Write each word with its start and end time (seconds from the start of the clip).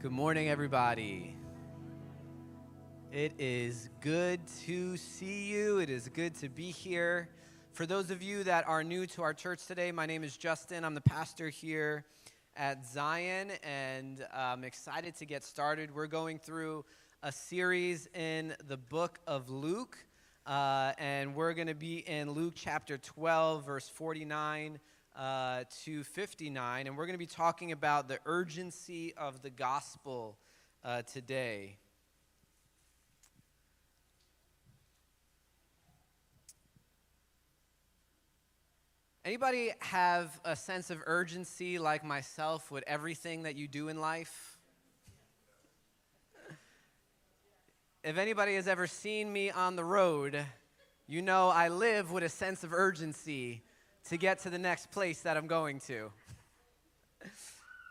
Good 0.00 0.12
morning, 0.12 0.48
everybody. 0.48 1.34
It 3.10 3.32
is 3.36 3.90
good 4.00 4.38
to 4.64 4.96
see 4.96 5.46
you. 5.46 5.80
It 5.80 5.90
is 5.90 6.08
good 6.08 6.36
to 6.36 6.48
be 6.48 6.70
here. 6.70 7.28
For 7.72 7.84
those 7.84 8.12
of 8.12 8.22
you 8.22 8.44
that 8.44 8.68
are 8.68 8.84
new 8.84 9.08
to 9.08 9.22
our 9.22 9.34
church 9.34 9.66
today, 9.66 9.90
my 9.90 10.06
name 10.06 10.22
is 10.22 10.36
Justin. 10.36 10.84
I'm 10.84 10.94
the 10.94 11.00
pastor 11.00 11.48
here 11.48 12.04
at 12.54 12.86
Zion, 12.86 13.50
and 13.64 14.24
I'm 14.32 14.62
excited 14.62 15.16
to 15.16 15.26
get 15.26 15.42
started. 15.42 15.92
We're 15.92 16.06
going 16.06 16.38
through 16.38 16.84
a 17.24 17.32
series 17.32 18.06
in 18.14 18.54
the 18.68 18.76
book 18.76 19.18
of 19.26 19.50
Luke, 19.50 19.98
uh, 20.46 20.92
and 20.98 21.34
we're 21.34 21.54
going 21.54 21.66
to 21.66 21.74
be 21.74 22.08
in 22.08 22.30
Luke 22.30 22.54
chapter 22.54 22.98
12, 22.98 23.66
verse 23.66 23.88
49 23.88 24.78
uh, 25.18 25.64
to 25.84 26.04
59, 26.04 26.86
and 26.86 26.96
we're 26.96 27.04
going 27.06 27.14
to 27.14 27.18
be 27.18 27.26
talking 27.26 27.72
about 27.72 28.06
the 28.06 28.20
urgency 28.24 29.12
of 29.16 29.42
the 29.42 29.50
gospel 29.50 30.38
uh, 30.84 31.02
today. 31.02 31.76
Anybody 39.24 39.72
have 39.80 40.40
a 40.44 40.54
sense 40.54 40.88
of 40.88 41.02
urgency 41.04 41.80
like 41.80 42.04
myself 42.04 42.70
with 42.70 42.84
everything 42.86 43.42
that 43.42 43.56
you 43.56 43.66
do 43.66 43.88
in 43.88 44.00
life? 44.00 44.56
if 48.04 48.16
anybody 48.16 48.54
has 48.54 48.68
ever 48.68 48.86
seen 48.86 49.32
me 49.32 49.50
on 49.50 49.74
the 49.74 49.84
road, 49.84 50.46
you 51.08 51.20
know 51.20 51.48
I 51.48 51.68
live 51.68 52.12
with 52.12 52.22
a 52.22 52.28
sense 52.28 52.62
of 52.62 52.72
urgency 52.72 53.64
to 54.08 54.16
get 54.16 54.40
to 54.40 54.50
the 54.50 54.58
next 54.58 54.90
place 54.90 55.20
that 55.20 55.36
I'm 55.36 55.46
going 55.46 55.80
to. 55.80 56.10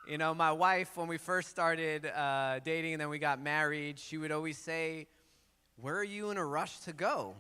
you 0.08 0.18
know, 0.18 0.34
my 0.34 0.52
wife, 0.52 0.96
when 0.96 1.08
we 1.08 1.18
first 1.18 1.50
started 1.50 2.06
uh, 2.06 2.60
dating 2.64 2.94
and 2.94 3.02
then 3.02 3.10
we 3.10 3.20
got 3.20 3.42
married, 3.42 4.00
she 4.00 4.18
would 4.18 4.32
always 4.32 4.58
say, 4.58 5.08
Where 5.82 5.96
are 5.96 6.04
you 6.04 6.32
in 6.32 6.38
a 6.38 6.46
rush 6.46 6.80
to 6.80 6.94
go? 6.94 7.36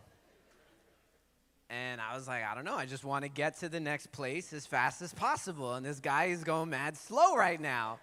And 1.70 2.00
I 2.00 2.16
was 2.16 2.28
like, 2.28 2.44
I 2.46 2.56
don't 2.56 2.64
know. 2.64 2.76
I 2.76 2.86
just 2.86 3.04
want 3.04 3.24
to 3.24 3.30
get 3.30 3.60
to 3.60 3.70
the 3.70 3.80
next 3.80 4.12
place 4.12 4.54
as 4.54 4.66
fast 4.66 5.02
as 5.02 5.14
possible. 5.14 5.74
And 5.74 5.86
this 5.86 6.00
guy 6.00 6.26
is 6.26 6.44
going 6.44 6.70
mad 6.70 6.96
slow 6.96 7.36
right 7.36 7.60
now. 7.60 8.00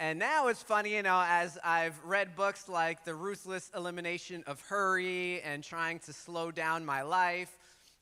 and 0.00 0.18
now 0.18 0.48
it's 0.48 0.62
funny, 0.62 0.96
you 0.96 1.02
know, 1.02 1.22
as 1.26 1.58
I've 1.62 2.02
read 2.02 2.34
books 2.34 2.66
like 2.66 3.04
The 3.04 3.14
Ruthless 3.14 3.70
Elimination 3.76 4.42
of 4.46 4.60
Hurry 4.62 5.42
and 5.42 5.62
Trying 5.62 5.98
to 6.00 6.14
Slow 6.14 6.50
Down 6.50 6.82
My 6.86 7.02
Life, 7.02 7.55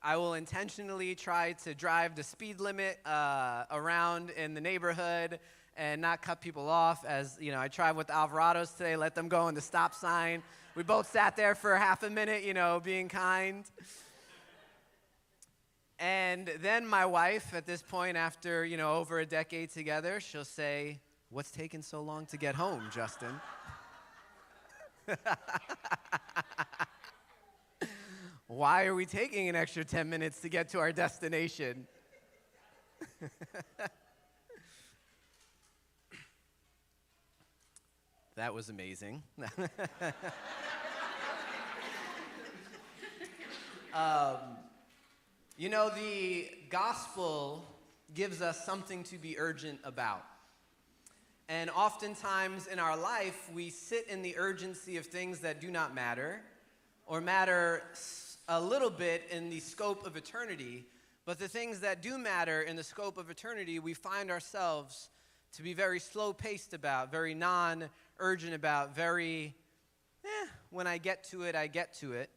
I 0.06 0.19
will 0.19 0.34
intentionally 0.34 1.14
try 1.14 1.55
to 1.64 1.74
drive 1.74 2.14
the 2.14 2.22
speed 2.22 2.60
limit 2.60 2.98
uh, 3.06 3.64
around 3.70 4.28
in 4.28 4.52
the 4.52 4.61
neighborhood 4.61 5.38
and 5.78 6.02
not 6.02 6.20
cut 6.20 6.42
people 6.42 6.69
off. 6.69 7.06
As 7.06 7.38
you 7.41 7.50
know, 7.50 7.58
I 7.58 7.69
tried 7.69 7.92
with 7.92 8.08
the 8.08 8.12
Alvarados 8.12 8.77
today, 8.77 8.96
let 8.96 9.14
them 9.14 9.28
go 9.28 9.48
in 9.48 9.55
the 9.55 9.62
stop 9.62 9.94
sign. 9.94 10.42
We 10.74 10.83
both 10.83 11.11
sat 11.11 11.36
there 11.36 11.55
for 11.55 11.74
half 11.77 12.02
a 12.02 12.11
minute, 12.11 12.44
you 12.44 12.52
know, 12.52 12.83
being 12.84 13.08
kind. 13.08 13.64
And 15.98 16.50
then 16.61 16.86
my 16.86 17.06
wife, 17.06 17.55
at 17.55 17.64
this 17.64 17.80
point, 17.80 18.18
after 18.18 18.62
you 18.62 18.77
know 18.77 18.96
over 18.96 19.20
a 19.20 19.27
decade 19.27 19.70
together, 19.70 20.20
she'll 20.20 20.44
say, 20.44 21.00
"What's 21.30 21.50
taking 21.50 21.80
so 21.80 22.02
long 22.02 22.27
to 22.27 22.36
get 22.36 22.55
home, 22.55 22.83
Justin?" 22.92 23.41
Why 28.47 28.84
are 28.84 28.95
we 28.95 29.06
taking 29.06 29.48
an 29.48 29.56
extra 29.56 29.87
10 29.87 30.11
minutes 30.11 30.41
to 30.41 30.50
get 30.50 30.69
to 30.70 30.78
our 30.78 30.92
destination? 30.92 31.87
that 38.36 38.52
was 38.52 38.68
amazing. 38.68 39.23
um, 43.95 44.36
you 45.57 45.70
know, 45.70 45.89
the 45.89 46.51
gospel 46.68 47.64
gives 48.13 48.42
us 48.42 48.63
something 48.67 49.05
to 49.05 49.17
be 49.17 49.39
urgent 49.39 49.80
about. 49.85 50.23
And 51.48 51.70
oftentimes 51.70 52.67
in 52.67 52.79
our 52.79 52.97
life, 52.97 53.51
we 53.55 53.70
sit 53.70 54.07
in 54.08 54.20
the 54.20 54.36
urgency 54.36 54.98
of 54.98 55.07
things 55.07 55.41
that 55.41 55.63
do 55.63 55.70
not 55.70 55.95
matter 55.95 56.42
or 57.07 57.23
matter 57.23 57.83
a 58.48 58.60
little 58.60 58.90
bit 58.90 59.22
in 59.30 59.50
the 59.50 59.60
scope 59.60 60.06
of 60.06 60.16
eternity, 60.16 60.86
but 61.24 61.38
the 61.38 61.48
things 61.48 61.80
that 61.80 62.02
do 62.02 62.18
matter 62.18 62.62
in 62.62 62.77
the 62.77 62.84
scope 62.84 63.16
of 63.16 63.30
eternity, 63.30 63.78
we 63.78 63.94
find 63.94 64.30
ourselves 64.30 65.08
to 65.55 65.62
be 65.62 65.72
very 65.72 65.98
slow 65.98 66.32
paced 66.32 66.74
about, 66.74 67.10
very 67.10 67.32
non 67.32 67.88
urgent 68.18 68.55
about, 68.55 68.94
very, 68.94 69.55
eh, 70.24 70.46
when 70.70 70.86
I 70.86 70.98
get 70.98 71.24
to 71.30 71.42
it, 71.42 71.55
I 71.55 71.68
get 71.68 71.94
to 71.94 72.12
it. 72.12 72.30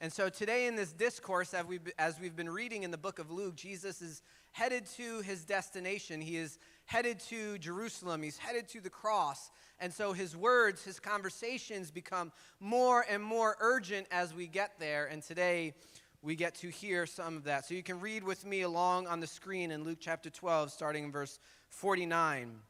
And 0.00 0.12
so 0.12 0.28
today 0.28 0.66
in 0.66 0.76
this 0.76 0.92
discourse, 0.92 1.54
as 1.54 1.64
we've, 1.64 1.92
as 1.98 2.18
we've 2.20 2.36
been 2.36 2.50
reading 2.50 2.82
in 2.82 2.90
the 2.90 2.98
book 2.98 3.18
of 3.18 3.30
Luke, 3.30 3.56
Jesus 3.56 4.02
is 4.02 4.22
headed 4.52 4.86
to 4.96 5.20
his 5.22 5.44
destination. 5.44 6.20
He 6.20 6.36
is 6.36 6.58
headed 6.84 7.20
to 7.20 7.58
Jerusalem, 7.58 8.22
he's 8.22 8.38
headed 8.38 8.68
to 8.68 8.80
the 8.80 8.90
cross. 8.90 9.50
And 9.80 9.92
so 9.92 10.12
his 10.12 10.36
words, 10.36 10.84
his 10.84 11.00
conversations 11.00 11.90
become 11.90 12.30
more 12.60 13.04
and 13.10 13.20
more 13.20 13.56
urgent 13.58 14.06
as 14.12 14.32
we 14.32 14.46
get 14.46 14.78
there. 14.78 15.06
And 15.06 15.22
today 15.22 15.74
we 16.22 16.36
get 16.36 16.54
to 16.56 16.68
hear 16.68 17.04
some 17.04 17.36
of 17.36 17.44
that. 17.44 17.66
So 17.66 17.74
you 17.74 17.82
can 17.82 17.98
read 17.98 18.22
with 18.22 18.46
me 18.46 18.62
along 18.62 19.08
on 19.08 19.18
the 19.18 19.26
screen 19.26 19.72
in 19.72 19.82
Luke 19.82 19.98
chapter 20.00 20.30
12, 20.30 20.70
starting 20.70 21.04
in 21.04 21.10
verse 21.10 21.40
49. 21.70 22.60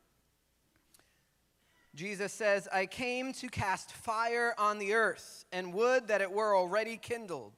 Jesus 1.94 2.32
says, 2.32 2.66
I 2.72 2.86
came 2.86 3.34
to 3.34 3.48
cast 3.48 3.92
fire 3.92 4.54
on 4.56 4.78
the 4.78 4.94
earth, 4.94 5.44
and 5.52 5.74
would 5.74 6.08
that 6.08 6.22
it 6.22 6.32
were 6.32 6.56
already 6.56 6.96
kindled. 6.96 7.52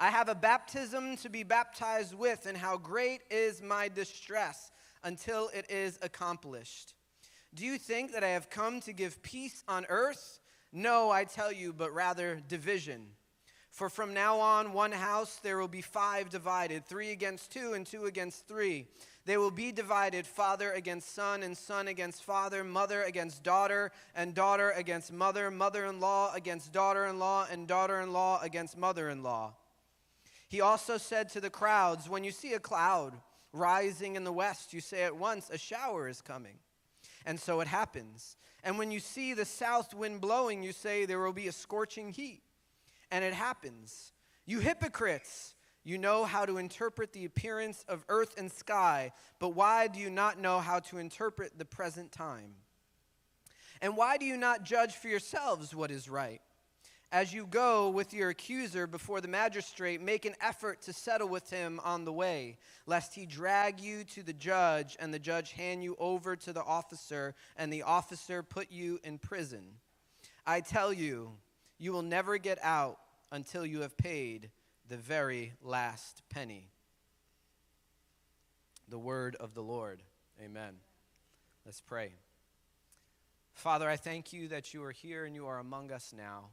I 0.00 0.10
have 0.10 0.28
a 0.28 0.34
baptism 0.34 1.16
to 1.18 1.28
be 1.28 1.42
baptized 1.42 2.14
with, 2.14 2.46
and 2.46 2.56
how 2.56 2.76
great 2.76 3.22
is 3.30 3.60
my 3.60 3.88
distress 3.88 4.70
until 5.02 5.50
it 5.52 5.68
is 5.68 5.98
accomplished. 6.02 6.94
Do 7.52 7.64
you 7.64 7.78
think 7.78 8.12
that 8.12 8.22
I 8.22 8.28
have 8.28 8.48
come 8.48 8.80
to 8.82 8.92
give 8.92 9.22
peace 9.22 9.64
on 9.66 9.86
earth? 9.88 10.38
No, 10.72 11.10
I 11.10 11.24
tell 11.24 11.50
you, 11.50 11.72
but 11.72 11.92
rather 11.92 12.40
division. 12.46 13.06
For 13.72 13.88
from 13.88 14.14
now 14.14 14.38
on, 14.38 14.72
one 14.72 14.92
house 14.92 15.40
there 15.42 15.58
will 15.58 15.66
be 15.66 15.82
five 15.82 16.30
divided, 16.30 16.86
three 16.86 17.10
against 17.10 17.50
two, 17.50 17.72
and 17.72 17.84
two 17.84 18.04
against 18.04 18.46
three. 18.46 18.86
They 19.24 19.36
will 19.36 19.50
be 19.50 19.72
divided 19.72 20.26
father 20.26 20.72
against 20.72 21.12
son, 21.12 21.42
and 21.42 21.56
son 21.56 21.88
against 21.88 22.22
father, 22.22 22.62
mother 22.62 23.02
against 23.02 23.42
daughter, 23.42 23.90
and 24.14 24.32
daughter 24.32 24.70
against 24.70 25.12
mother, 25.12 25.50
mother 25.50 25.86
in 25.86 25.98
law 25.98 26.32
against 26.34 26.72
daughter 26.72 27.06
in 27.06 27.18
law, 27.18 27.48
and 27.50 27.66
daughter 27.66 28.00
in 28.00 28.12
law 28.12 28.40
against 28.42 28.78
mother 28.78 29.10
in 29.10 29.24
law. 29.24 29.54
He 30.48 30.60
also 30.60 30.96
said 30.96 31.28
to 31.30 31.40
the 31.40 31.50
crowds, 31.50 32.08
When 32.08 32.24
you 32.24 32.32
see 32.32 32.54
a 32.54 32.58
cloud 32.58 33.14
rising 33.52 34.16
in 34.16 34.24
the 34.24 34.32
west, 34.32 34.72
you 34.72 34.80
say 34.80 35.02
at 35.02 35.16
once, 35.16 35.50
A 35.50 35.58
shower 35.58 36.08
is 36.08 36.20
coming. 36.20 36.58
And 37.26 37.38
so 37.38 37.60
it 37.60 37.68
happens. 37.68 38.36
And 38.64 38.78
when 38.78 38.90
you 38.90 39.00
see 39.00 39.34
the 39.34 39.44
south 39.44 39.94
wind 39.94 40.20
blowing, 40.20 40.62
you 40.62 40.72
say 40.72 41.04
there 41.04 41.20
will 41.20 41.32
be 41.32 41.48
a 41.48 41.52
scorching 41.52 42.12
heat. 42.12 42.42
And 43.10 43.24
it 43.24 43.34
happens. 43.34 44.12
You 44.46 44.60
hypocrites, 44.60 45.54
you 45.84 45.98
know 45.98 46.24
how 46.24 46.46
to 46.46 46.58
interpret 46.58 47.12
the 47.12 47.24
appearance 47.26 47.84
of 47.88 48.04
earth 48.08 48.34
and 48.38 48.50
sky, 48.50 49.12
but 49.38 49.50
why 49.50 49.86
do 49.88 50.00
you 50.00 50.10
not 50.10 50.38
know 50.38 50.58
how 50.58 50.80
to 50.80 50.98
interpret 50.98 51.58
the 51.58 51.64
present 51.64 52.12
time? 52.12 52.54
And 53.80 53.96
why 53.96 54.16
do 54.16 54.24
you 54.24 54.36
not 54.36 54.64
judge 54.64 54.94
for 54.94 55.08
yourselves 55.08 55.74
what 55.74 55.90
is 55.90 56.08
right? 56.08 56.40
As 57.10 57.32
you 57.32 57.46
go 57.46 57.88
with 57.88 58.12
your 58.12 58.28
accuser 58.28 58.86
before 58.86 59.22
the 59.22 59.28
magistrate, 59.28 60.02
make 60.02 60.26
an 60.26 60.34
effort 60.42 60.82
to 60.82 60.92
settle 60.92 61.28
with 61.28 61.48
him 61.48 61.80
on 61.82 62.04
the 62.04 62.12
way, 62.12 62.58
lest 62.84 63.14
he 63.14 63.24
drag 63.24 63.80
you 63.80 64.04
to 64.04 64.22
the 64.22 64.34
judge, 64.34 64.94
and 65.00 65.12
the 65.12 65.18
judge 65.18 65.52
hand 65.52 65.82
you 65.82 65.96
over 65.98 66.36
to 66.36 66.52
the 66.52 66.62
officer, 66.62 67.34
and 67.56 67.72
the 67.72 67.82
officer 67.82 68.42
put 68.42 68.70
you 68.70 69.00
in 69.04 69.16
prison. 69.16 69.64
I 70.46 70.60
tell 70.60 70.92
you, 70.92 71.32
you 71.78 71.92
will 71.92 72.02
never 72.02 72.36
get 72.36 72.58
out 72.62 72.98
until 73.32 73.64
you 73.64 73.80
have 73.80 73.96
paid 73.96 74.50
the 74.90 74.98
very 74.98 75.54
last 75.62 76.22
penny. 76.28 76.68
The 78.86 78.98
word 78.98 79.34
of 79.36 79.54
the 79.54 79.62
Lord. 79.62 80.02
Amen. 80.44 80.74
Let's 81.64 81.80
pray. 81.80 82.12
Father, 83.54 83.88
I 83.88 83.96
thank 83.96 84.32
you 84.32 84.48
that 84.48 84.74
you 84.74 84.84
are 84.84 84.92
here 84.92 85.24
and 85.24 85.34
you 85.34 85.46
are 85.46 85.58
among 85.58 85.90
us 85.90 86.14
now. 86.16 86.50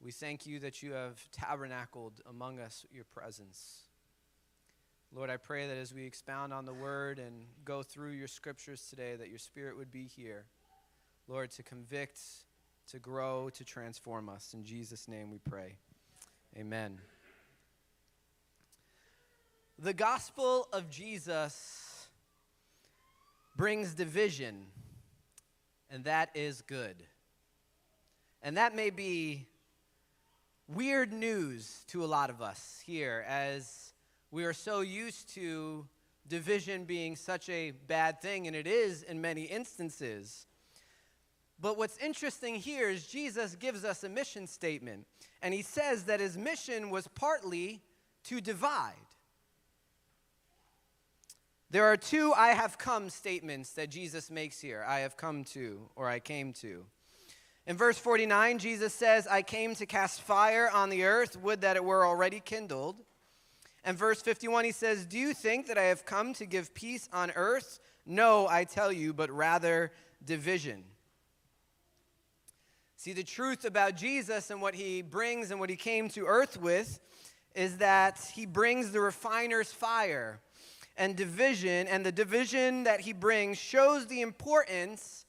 We 0.00 0.12
thank 0.12 0.46
you 0.46 0.60
that 0.60 0.82
you 0.82 0.92
have 0.92 1.18
tabernacled 1.32 2.20
among 2.28 2.60
us 2.60 2.84
your 2.92 3.04
presence. 3.04 3.80
Lord, 5.14 5.30
I 5.30 5.36
pray 5.36 5.66
that 5.68 5.76
as 5.76 5.94
we 5.94 6.04
expound 6.04 6.52
on 6.52 6.66
the 6.66 6.74
word 6.74 7.18
and 7.18 7.46
go 7.64 7.82
through 7.82 8.10
your 8.10 8.28
scriptures 8.28 8.86
today, 8.90 9.16
that 9.16 9.30
your 9.30 9.38
spirit 9.38 9.76
would 9.76 9.90
be 9.90 10.04
here, 10.04 10.44
Lord, 11.28 11.50
to 11.52 11.62
convict, 11.62 12.20
to 12.90 12.98
grow, 12.98 13.48
to 13.50 13.64
transform 13.64 14.28
us. 14.28 14.52
In 14.52 14.64
Jesus' 14.64 15.08
name 15.08 15.30
we 15.30 15.38
pray. 15.38 15.76
Amen. 16.56 16.98
The 19.78 19.92
gospel 19.94 20.68
of 20.72 20.90
Jesus 20.90 22.08
brings 23.56 23.94
division, 23.94 24.66
and 25.90 26.04
that 26.04 26.30
is 26.34 26.62
good. 26.62 26.96
And 28.42 28.56
that 28.56 28.76
may 28.76 28.90
be 28.90 29.46
weird 30.68 31.12
news 31.12 31.84
to 31.88 32.04
a 32.04 32.06
lot 32.06 32.28
of 32.28 32.42
us 32.42 32.82
here 32.84 33.24
as 33.28 33.92
we 34.30 34.44
are 34.44 34.52
so 34.52 34.80
used 34.80 35.32
to 35.34 35.86
division 36.26 36.84
being 36.84 37.14
such 37.14 37.48
a 37.48 37.70
bad 37.70 38.20
thing, 38.20 38.46
and 38.46 38.56
it 38.56 38.66
is 38.66 39.02
in 39.04 39.20
many 39.20 39.42
instances. 39.42 40.46
But 41.60 41.78
what's 41.78 41.96
interesting 41.98 42.56
here 42.56 42.90
is 42.90 43.06
Jesus 43.06 43.54
gives 43.54 43.84
us 43.84 44.02
a 44.02 44.08
mission 44.08 44.46
statement, 44.46 45.06
and 45.40 45.54
he 45.54 45.62
says 45.62 46.04
that 46.04 46.20
his 46.20 46.36
mission 46.36 46.90
was 46.90 47.06
partly 47.08 47.80
to 48.24 48.40
divide. 48.40 48.94
There 51.70 51.84
are 51.84 51.96
two 51.96 52.32
I 52.36 52.48
have 52.48 52.76
come 52.76 53.08
statements 53.08 53.72
that 53.74 53.90
Jesus 53.90 54.30
makes 54.30 54.60
here 54.60 54.84
I 54.86 55.00
have 55.00 55.16
come 55.16 55.44
to, 55.44 55.88
or 55.94 56.08
I 56.08 56.18
came 56.18 56.52
to. 56.54 56.86
In 57.66 57.76
verse 57.76 57.98
49, 57.98 58.58
Jesus 58.58 58.94
says, 58.94 59.26
I 59.26 59.42
came 59.42 59.74
to 59.74 59.86
cast 59.86 60.22
fire 60.22 60.70
on 60.72 60.88
the 60.88 61.04
earth, 61.04 61.36
would 61.40 61.62
that 61.62 61.74
it 61.74 61.84
were 61.84 62.06
already 62.06 62.38
kindled. 62.38 62.96
And 63.82 63.98
verse 63.98 64.22
51, 64.22 64.64
he 64.64 64.72
says, 64.72 65.04
Do 65.04 65.18
you 65.18 65.34
think 65.34 65.66
that 65.66 65.76
I 65.76 65.84
have 65.84 66.04
come 66.04 66.32
to 66.34 66.46
give 66.46 66.74
peace 66.74 67.08
on 67.12 67.32
earth? 67.34 67.80
No, 68.04 68.46
I 68.46 68.64
tell 68.64 68.92
you, 68.92 69.12
but 69.12 69.30
rather 69.30 69.90
division. 70.24 70.84
See, 72.96 73.12
the 73.12 73.24
truth 73.24 73.64
about 73.64 73.96
Jesus 73.96 74.50
and 74.50 74.62
what 74.62 74.74
he 74.74 75.02
brings 75.02 75.50
and 75.50 75.58
what 75.58 75.70
he 75.70 75.76
came 75.76 76.08
to 76.10 76.26
earth 76.26 76.60
with 76.60 77.00
is 77.54 77.78
that 77.78 78.18
he 78.32 78.46
brings 78.46 78.92
the 78.92 79.00
refiner's 79.00 79.72
fire 79.72 80.40
and 80.96 81.14
division, 81.14 81.88
and 81.88 82.06
the 82.06 82.12
division 82.12 82.84
that 82.84 83.00
he 83.00 83.12
brings 83.12 83.58
shows 83.58 84.06
the 84.06 84.22
importance 84.22 85.25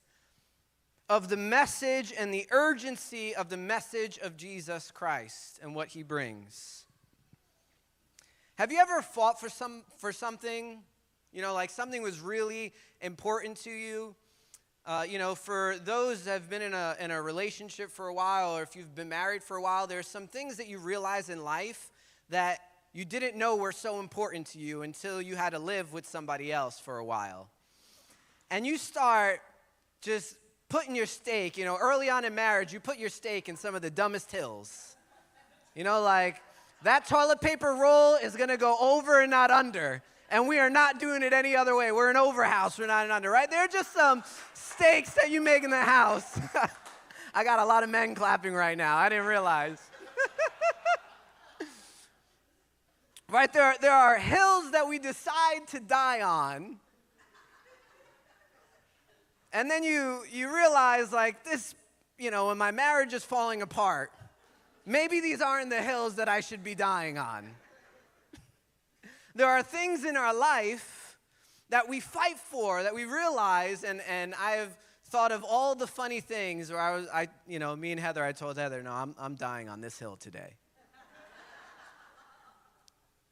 of 1.10 1.30
the 1.30 1.38
message 1.38 2.14
and 2.18 2.34
the 2.34 2.46
urgency 2.52 3.34
of 3.36 3.50
the 3.50 3.58
message 3.58 4.18
of 4.20 4.36
Jesus 4.36 4.92
Christ 4.92 5.60
and 5.62 5.74
what 5.74 5.90
he 5.90 6.04
brings. 6.04 6.86
Have 8.56 8.72
you 8.72 8.80
ever 8.80 9.02
fought 9.02 9.40
for 9.40 9.50
some 9.50 9.84
for 10.00 10.12
something? 10.12 10.84
You 11.32 11.42
know, 11.42 11.54
like 11.54 11.70
something 11.70 12.02
was 12.02 12.20
really 12.20 12.74
important 13.02 13.58
to 13.64 13.70
you. 13.70 14.16
Uh, 14.86 15.06
you 15.08 15.20
know, 15.20 15.36
for 15.36 15.76
those 15.84 16.24
that 16.24 16.32
have 16.32 16.50
been 16.50 16.62
in 16.62 16.74
a, 16.74 16.96
in 17.00 17.12
a 17.12 17.22
relationship 17.22 17.92
for 17.92 18.08
a 18.08 18.14
while, 18.14 18.58
or 18.58 18.64
if 18.64 18.76
you've 18.76 18.96
been 18.96 19.10
married 19.10 19.44
for 19.44 19.58
a 19.58 19.62
while, 19.62 19.86
there's 19.86 20.08
some 20.08 20.28
things 20.28 20.58
that 20.58 20.68
you 20.68 20.80
realize 20.80 21.30
in 21.30 21.44
life 21.44 21.92
that 22.30 22.60
you 22.94 23.06
didn't 23.06 23.36
know 23.36 23.58
were 23.58 23.74
so 23.74 24.00
important 24.00 24.48
to 24.48 24.60
you 24.60 24.82
until 24.82 25.22
you 25.22 25.36
had 25.36 25.52
to 25.52 25.60
live 25.60 25.92
with 25.92 26.08
somebody 26.08 26.52
else 26.52 26.80
for 26.80 26.98
a 26.98 27.06
while. 27.06 27.50
And 28.50 28.66
you 28.66 28.78
start 28.78 29.42
just 30.02 30.38
putting 30.70 30.96
your 30.96 31.06
stake, 31.06 31.58
you 31.58 31.66
know, 31.66 31.78
early 31.78 32.10
on 32.10 32.26
in 32.26 32.36
marriage, 32.36 32.74
you 32.74 32.80
put 32.80 32.98
your 32.98 33.10
stake 33.10 33.48
in 33.50 33.56
some 33.56 33.76
of 33.76 33.82
the 33.82 33.90
dumbest 33.90 34.32
hills. 34.32 34.96
You 35.76 35.84
know, 35.84 36.02
like 36.02 36.42
that 36.84 37.08
toilet 37.08 37.42
paper 37.42 37.74
roll 37.74 38.16
is 38.16 38.36
gonna 38.36 38.58
go 38.58 38.78
over 38.80 39.22
and 39.22 39.32
not 39.32 39.52
under. 39.52 40.02
And 40.30 40.48
we 40.48 40.60
are 40.60 40.70
not 40.70 41.00
doing 41.00 41.24
it 41.24 41.32
any 41.32 41.56
other 41.56 41.76
way. 41.76 41.92
We're 41.92 42.10
an 42.10 42.18
over 42.18 42.44
house, 42.44 42.78
we're 42.78 42.88
not 42.88 43.06
an 43.06 43.12
under, 43.12 43.32
right? 43.32 43.50
There 43.50 43.64
are 43.64 43.68
just 43.68 43.94
some 43.94 44.24
stakes 44.54 45.14
that 45.14 45.32
you 45.32 45.42
make 45.42 45.64
in 45.64 45.70
the 45.70 45.82
house. 45.82 46.40
I 47.34 47.44
got 47.44 47.60
a 47.60 47.66
lot 47.66 47.84
of 47.84 47.90
men 47.90 48.16
clapping 48.16 48.54
right 48.54 48.78
now. 48.78 48.98
I 48.98 49.10
didn't 49.10 49.26
realize. 49.26 49.80
right? 53.30 53.52
There, 53.54 53.76
there 53.80 53.94
are 53.94 54.18
hills 54.18 54.72
that 54.72 54.88
we 54.88 55.00
decide 55.00 55.68
to 55.70 55.80
die 55.80 56.22
on. 56.22 56.78
And 59.54 59.72
then 59.72 59.84
you, 59.84 60.24
you 60.32 60.54
realize, 60.54 61.12
like, 61.12 61.44
this, 61.44 61.76
you 62.18 62.32
know, 62.32 62.48
when 62.48 62.58
my 62.58 62.72
marriage 62.72 63.14
is 63.14 63.24
falling 63.24 63.62
apart, 63.62 64.12
maybe 64.86 65.20
these 65.20 65.42
aren't 65.42 65.70
the 65.70 65.82
hills 65.82 66.16
that 66.16 66.28
I 66.28 66.42
should 66.42 66.64
be 66.64 66.76
dying 66.76 67.18
on. 67.18 67.50
there 69.36 69.48
are 69.48 69.64
things 69.64 70.04
in 70.04 70.18
our 70.18 70.34
life 70.34 71.18
that 71.70 71.88
we 71.88 72.00
fight 72.00 72.38
for, 72.38 72.84
that 72.84 72.94
we 72.94 73.06
realize, 73.06 73.84
and, 73.84 74.02
and 74.10 74.34
I've 74.36 74.78
thought 75.06 75.32
of 75.32 75.44
all 75.44 75.76
the 75.76 75.88
funny 75.88 76.20
things 76.20 76.70
where 76.72 76.80
I 76.80 76.96
was, 76.96 77.08
I, 77.14 77.28
you 77.48 77.60
know, 77.60 77.76
me 77.76 77.92
and 77.92 78.00
Heather, 78.00 78.24
I 78.24 78.32
told 78.32 78.58
Heather, 78.58 78.84
no, 78.84 78.92
I'm, 78.92 79.16
I'm 79.18 79.36
dying 79.36 79.70
on 79.70 79.82
this 79.82 79.98
hill 79.98 80.18
today. 80.18 80.56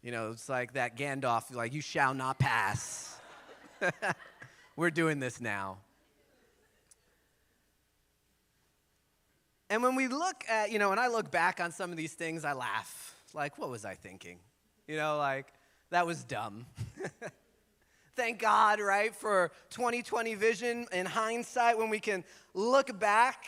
You 0.02 0.12
know, 0.12 0.30
it's 0.32 0.48
like 0.48 0.74
that 0.74 0.96
Gandalf, 0.96 1.54
like, 1.54 1.74
you 1.74 1.82
shall 1.82 2.14
not 2.14 2.38
pass. 2.38 3.18
We're 4.76 4.92
doing 4.92 5.20
this 5.20 5.42
now. 5.42 5.80
And 9.70 9.82
when 9.82 9.96
we 9.96 10.08
look 10.08 10.44
at, 10.48 10.72
you 10.72 10.80
know, 10.80 10.90
when 10.90 11.00
I 11.00 11.08
look 11.08 11.32
back 11.32 11.60
on 11.60 11.72
some 11.72 11.92
of 11.92 11.98
these 11.98 12.14
things, 12.14 12.46
I 12.46 12.54
laugh. 12.54 13.16
Like, 13.34 13.58
what 13.58 13.70
was 13.70 13.84
I 13.84 13.96
thinking? 13.96 14.40
You 14.88 14.98
know, 14.98 15.18
like, 15.18 15.48
that 15.90 16.06
was 16.06 16.24
dumb. 16.24 16.66
Thank 18.16 18.40
God, 18.40 18.80
right, 18.80 19.14
for 19.14 19.52
2020 19.72 20.36
vision 20.36 20.86
in 20.94 21.06
hindsight 21.06 21.78
when 21.78 21.90
we 21.90 22.00
can 22.00 22.24
look 22.54 22.98
back. 23.00 23.46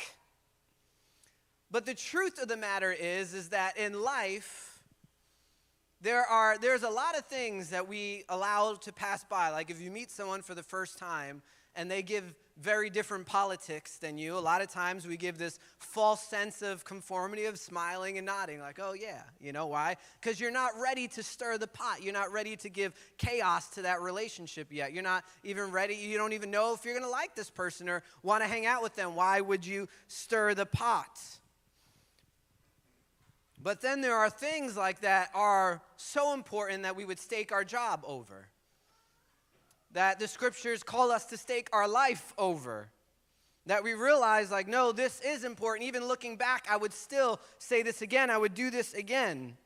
But 1.70 1.86
the 1.86 1.94
truth 1.94 2.42
of 2.42 2.48
the 2.48 2.58
matter 2.58 2.92
is, 2.92 3.34
is 3.34 3.50
that 3.50 3.78
in 3.78 4.02
life, 4.02 4.78
there 6.02 6.26
are 6.26 6.58
there's 6.58 6.84
a 6.84 6.90
lot 6.90 7.18
of 7.18 7.26
things 7.26 7.70
that 7.72 7.88
we 7.88 8.24
allow 8.30 8.74
to 8.76 8.94
pass 8.94 9.24
by 9.24 9.50
like 9.50 9.72
if 9.72 9.82
you 9.82 9.90
meet 9.90 10.12
someone 10.12 10.44
for 10.44 10.54
the 10.54 10.62
first 10.62 11.00
time 11.00 11.42
and 11.78 11.90
they 11.90 12.02
give 12.02 12.36
very 12.60 12.90
different 12.90 13.28
politics 13.28 13.98
than 13.98 14.18
you. 14.18 14.36
A 14.36 14.40
lot 14.40 14.62
of 14.64 14.68
times 14.70 15.08
we 15.08 15.16
give 15.16 15.38
this 15.38 15.60
false 15.78 16.24
sense 16.24 16.64
of 16.64 16.84
conformity 16.84 17.46
of 17.46 17.60
smiling 17.60 18.18
and 18.18 18.26
nodding 18.26 18.60
like 18.60 18.80
oh 18.82 18.94
yeah 18.94 19.22
you 19.40 19.54
know 19.54 19.68
why? 19.68 19.96
Because 20.20 20.40
you're 20.40 20.52
not 20.52 20.72
ready 20.82 21.08
to 21.10 21.24
stir 21.24 21.60
the 21.60 21.68
pot. 21.68 22.02
You're 22.02 22.14
not 22.14 22.32
ready 22.32 22.56
to 22.58 22.70
give 22.70 22.94
chaos 23.18 23.70
to 23.72 23.84
that 23.84 24.02
relationship 24.02 24.74
yet. 24.74 24.92
You're 24.92 25.04
not 25.04 25.24
even 25.44 25.72
ready 25.72 25.94
you 25.94 26.18
don't 26.18 26.34
even 26.34 26.50
know 26.50 26.74
if 26.74 26.84
you're 26.84 26.96
going 26.96 27.06
to 27.06 27.12
like 27.12 27.36
this 27.36 27.52
person 27.52 27.88
or 27.88 28.02
want 28.24 28.42
to 28.42 28.50
hang 28.50 28.66
out 28.66 28.82
with 28.82 28.96
them. 28.96 29.16
Why 29.16 29.40
would 29.40 29.66
you 29.66 29.88
stir 30.08 30.56
the 30.56 30.66
pot? 30.66 31.20
But 33.62 33.82
then 33.82 34.02
there 34.02 34.16
are 34.16 34.30
things 34.30 34.78
like 34.78 35.02
that 35.02 35.30
are 35.34 35.82
so 35.96 36.34
important 36.34 36.84
that 36.84 36.96
we 36.96 37.06
would 37.06 37.20
stake 37.20 37.52
our 37.52 37.64
job 37.64 38.04
over. 38.06 38.48
That 39.92 40.20
the 40.20 40.28
scriptures 40.28 40.84
call 40.84 41.12
us 41.12 41.26
to 41.26 41.38
stake 41.38 41.70
our 41.72 41.88
life 41.88 42.34
over. 42.38 42.90
That 43.66 43.84
we 43.84 43.94
realize, 43.94 44.52
like, 44.52 44.68
no, 44.68 44.92
this 44.92 45.20
is 45.22 45.44
important. 45.44 45.88
Even 45.88 46.08
looking 46.08 46.38
back, 46.38 46.68
I 46.70 46.78
would 46.78 46.94
still 46.94 47.40
say 47.58 47.84
this 47.84 48.02
again, 48.02 48.30
I 48.30 48.38
would 48.38 48.54
do 48.54 48.70
this 48.70 48.94
again. 48.94 49.58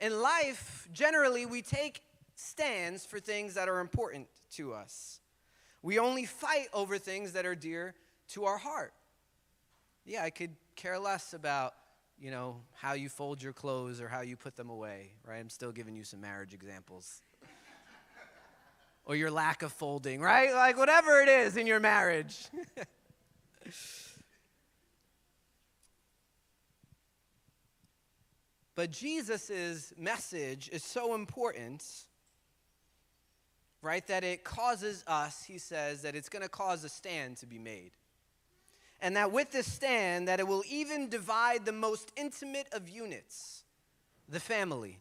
In 0.00 0.20
life, 0.20 0.88
generally, 0.92 1.46
we 1.46 1.62
take 1.62 2.02
stands 2.34 3.06
for 3.06 3.20
things 3.20 3.54
that 3.54 3.68
are 3.68 3.80
important 3.80 4.26
to 4.52 4.74
us. 4.74 5.20
We 5.82 5.98
only 5.98 6.24
fight 6.24 6.68
over 6.72 6.98
things 6.98 7.32
that 7.32 7.46
are 7.46 7.54
dear 7.54 7.94
to 8.28 8.44
our 8.44 8.58
heart. 8.58 8.92
Yeah, 10.04 10.24
I 10.24 10.30
could 10.30 10.56
care 10.74 10.98
less 10.98 11.32
about 11.32 11.74
you 12.18 12.30
know, 12.30 12.60
how 12.74 12.92
you 12.92 13.08
fold 13.08 13.42
your 13.42 13.52
clothes 13.52 14.00
or 14.00 14.08
how 14.08 14.20
you 14.20 14.36
put 14.36 14.56
them 14.56 14.70
away, 14.70 15.12
right? 15.26 15.38
I'm 15.38 15.50
still 15.50 15.72
giving 15.72 15.94
you 15.94 16.04
some 16.04 16.20
marriage 16.20 16.54
examples. 16.54 17.22
Or 19.06 19.16
your 19.16 19.30
lack 19.30 19.62
of 19.62 19.72
folding, 19.72 20.20
right? 20.20 20.52
Like 20.52 20.76
whatever 20.76 21.20
it 21.20 21.28
is 21.28 21.56
in 21.56 21.66
your 21.66 21.80
marriage. 21.80 22.48
but 28.74 28.90
Jesus' 28.90 29.92
message 29.98 30.68
is 30.72 30.82
so 30.82 31.14
important, 31.14 31.84
right, 33.82 34.06
that 34.06 34.24
it 34.24 34.44
causes 34.44 35.04
us, 35.06 35.44
he 35.44 35.58
says, 35.58 36.02
that 36.02 36.14
it's 36.14 36.28
going 36.28 36.42
to 36.42 36.48
cause 36.48 36.84
a 36.84 36.88
stand 36.88 37.36
to 37.38 37.46
be 37.46 37.58
made 37.58 37.92
and 39.04 39.16
that 39.16 39.30
with 39.30 39.52
this 39.52 39.70
stand 39.70 40.28
that 40.28 40.40
it 40.40 40.48
will 40.48 40.64
even 40.68 41.10
divide 41.10 41.66
the 41.66 41.72
most 41.72 42.10
intimate 42.16 42.66
of 42.72 42.88
units 42.88 43.62
the 44.30 44.40
family 44.40 44.98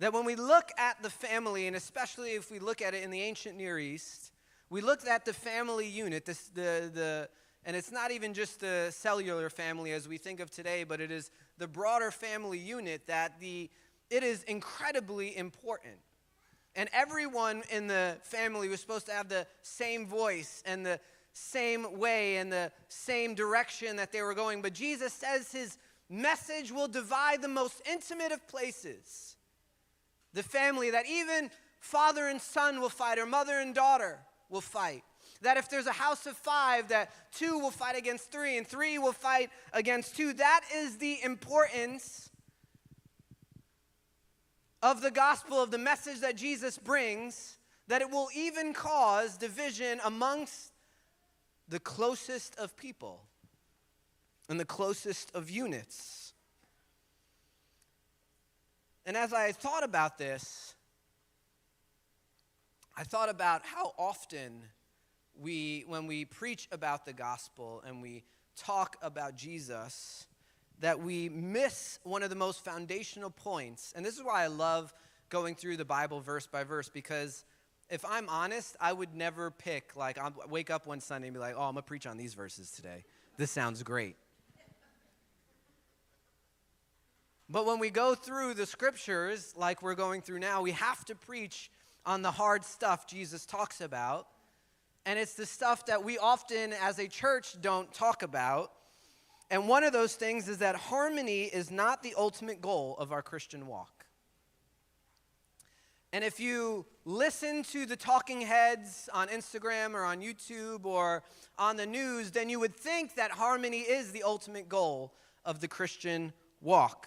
that 0.00 0.12
when 0.12 0.24
we 0.24 0.36
look 0.36 0.70
at 0.78 1.02
the 1.02 1.10
family 1.10 1.66
and 1.66 1.76
especially 1.76 2.30
if 2.30 2.50
we 2.50 2.58
look 2.58 2.82
at 2.82 2.94
it 2.94 3.02
in 3.02 3.10
the 3.10 3.20
ancient 3.20 3.56
near 3.56 3.78
east 3.78 4.32
we 4.70 4.80
looked 4.80 5.06
at 5.06 5.24
the 5.24 5.32
family 5.32 5.86
unit 5.86 6.24
this, 6.26 6.48
the, 6.54 6.90
the, 6.92 7.28
and 7.64 7.76
it's 7.76 7.90
not 7.90 8.10
even 8.10 8.34
just 8.34 8.60
the 8.60 8.88
cellular 8.90 9.48
family 9.50 9.92
as 9.92 10.08
we 10.08 10.18
think 10.18 10.40
of 10.40 10.50
today 10.50 10.84
but 10.84 11.00
it 11.00 11.10
is 11.10 11.30
the 11.58 11.66
broader 11.66 12.10
family 12.10 12.58
unit 12.58 13.06
that 13.06 13.40
the, 13.40 13.70
it 14.10 14.22
is 14.22 14.42
incredibly 14.44 15.36
important 15.36 15.96
and 16.78 16.88
everyone 16.92 17.62
in 17.72 17.88
the 17.88 18.16
family 18.22 18.68
was 18.68 18.80
supposed 18.80 19.06
to 19.06 19.12
have 19.12 19.28
the 19.28 19.46
same 19.62 20.06
voice 20.06 20.62
and 20.64 20.86
the 20.86 21.00
same 21.32 21.98
way 21.98 22.36
and 22.36 22.52
the 22.52 22.70
same 22.88 23.34
direction 23.34 23.96
that 23.96 24.12
they 24.12 24.22
were 24.22 24.34
going. 24.34 24.62
But 24.62 24.74
Jesus 24.74 25.12
says 25.12 25.50
his 25.50 25.78
message 26.08 26.72
will 26.72 26.88
divide 26.88 27.42
the 27.42 27.48
most 27.48 27.82
intimate 27.90 28.32
of 28.32 28.46
places 28.46 29.36
the 30.34 30.42
family, 30.42 30.90
that 30.90 31.06
even 31.06 31.50
father 31.80 32.26
and 32.26 32.40
son 32.40 32.80
will 32.80 32.88
fight, 32.88 33.18
or 33.18 33.26
mother 33.26 33.58
and 33.58 33.74
daughter 33.74 34.18
will 34.48 34.60
fight. 34.60 35.02
That 35.42 35.56
if 35.56 35.70
there's 35.70 35.86
a 35.86 35.92
house 35.92 36.26
of 36.26 36.36
five, 36.36 36.88
that 36.88 37.12
two 37.32 37.58
will 37.58 37.70
fight 37.70 37.96
against 37.96 38.32
three, 38.32 38.56
and 38.56 38.66
three 38.66 38.98
will 38.98 39.12
fight 39.12 39.50
against 39.72 40.16
two. 40.16 40.32
That 40.32 40.62
is 40.74 40.98
the 40.98 41.22
importance 41.22 42.30
of 44.82 45.00
the 45.00 45.10
gospel, 45.10 45.62
of 45.62 45.70
the 45.70 45.78
message 45.78 46.20
that 46.20 46.36
Jesus 46.36 46.78
brings, 46.78 47.58
that 47.88 48.02
it 48.02 48.10
will 48.10 48.28
even 48.34 48.72
cause 48.72 49.36
division 49.36 50.00
amongst 50.04 50.72
the 51.68 51.80
closest 51.80 52.56
of 52.58 52.76
people 52.76 53.22
and 54.48 54.58
the 54.58 54.64
closest 54.64 55.34
of 55.34 55.50
units. 55.50 56.27
And 59.08 59.16
as 59.16 59.32
I 59.32 59.52
thought 59.52 59.84
about 59.84 60.18
this, 60.18 60.74
I 62.94 63.04
thought 63.04 63.30
about 63.30 63.64
how 63.64 63.94
often 63.98 64.60
we, 65.34 65.84
when 65.86 66.06
we 66.06 66.26
preach 66.26 66.68
about 66.70 67.06
the 67.06 67.14
gospel 67.14 67.82
and 67.86 68.02
we 68.02 68.22
talk 68.54 68.96
about 69.00 69.34
Jesus, 69.34 70.26
that 70.80 71.00
we 71.00 71.30
miss 71.30 71.98
one 72.02 72.22
of 72.22 72.28
the 72.28 72.36
most 72.36 72.62
foundational 72.62 73.30
points. 73.30 73.94
And 73.96 74.04
this 74.04 74.18
is 74.18 74.22
why 74.22 74.44
I 74.44 74.48
love 74.48 74.92
going 75.30 75.54
through 75.54 75.78
the 75.78 75.86
Bible 75.86 76.20
verse 76.20 76.46
by 76.46 76.64
verse 76.64 76.90
because 76.90 77.46
if 77.88 78.04
I'm 78.04 78.28
honest, 78.28 78.76
I 78.78 78.92
would 78.92 79.14
never 79.14 79.50
pick, 79.50 79.96
like, 79.96 80.18
i 80.18 80.30
wake 80.50 80.68
up 80.68 80.86
one 80.86 81.00
Sunday 81.00 81.28
and 81.28 81.34
be 81.34 81.40
like, 81.40 81.54
oh, 81.56 81.62
I'm 81.62 81.72
going 81.72 81.76
to 81.76 81.82
preach 81.82 82.06
on 82.06 82.18
these 82.18 82.34
verses 82.34 82.72
today. 82.72 83.04
This 83.38 83.50
sounds 83.50 83.82
great. 83.82 84.16
But 87.50 87.64
when 87.64 87.78
we 87.78 87.90
go 87.90 88.14
through 88.14 88.54
the 88.54 88.66
scriptures, 88.66 89.54
like 89.56 89.82
we're 89.82 89.94
going 89.94 90.20
through 90.20 90.40
now, 90.40 90.60
we 90.60 90.72
have 90.72 91.04
to 91.06 91.14
preach 91.14 91.70
on 92.04 92.22
the 92.22 92.30
hard 92.30 92.64
stuff 92.64 93.06
Jesus 93.06 93.46
talks 93.46 93.80
about. 93.80 94.26
And 95.06 95.18
it's 95.18 95.34
the 95.34 95.46
stuff 95.46 95.86
that 95.86 96.04
we 96.04 96.18
often, 96.18 96.74
as 96.82 96.98
a 96.98 97.08
church, 97.08 97.56
don't 97.62 97.92
talk 97.94 98.22
about. 98.22 98.72
And 99.50 99.66
one 99.66 99.82
of 99.82 99.94
those 99.94 100.14
things 100.14 100.48
is 100.48 100.58
that 100.58 100.76
harmony 100.76 101.44
is 101.44 101.70
not 101.70 102.02
the 102.02 102.14
ultimate 102.18 102.60
goal 102.60 102.96
of 102.98 103.12
our 103.12 103.22
Christian 103.22 103.66
walk. 103.66 104.04
And 106.12 106.24
if 106.24 106.40
you 106.40 106.84
listen 107.04 107.62
to 107.64 107.86
the 107.86 107.96
talking 107.96 108.42
heads 108.42 109.08
on 109.12 109.28
Instagram 109.28 109.94
or 109.94 110.04
on 110.04 110.20
YouTube 110.20 110.84
or 110.84 111.22
on 111.58 111.76
the 111.76 111.86
news, 111.86 112.30
then 112.30 112.48
you 112.48 112.60
would 112.60 112.74
think 112.74 113.14
that 113.16 113.30
harmony 113.30 113.80
is 113.80 114.12
the 114.12 114.22
ultimate 114.22 114.68
goal 114.68 115.14
of 115.44 115.60
the 115.60 115.68
Christian 115.68 116.32
walk. 116.60 117.06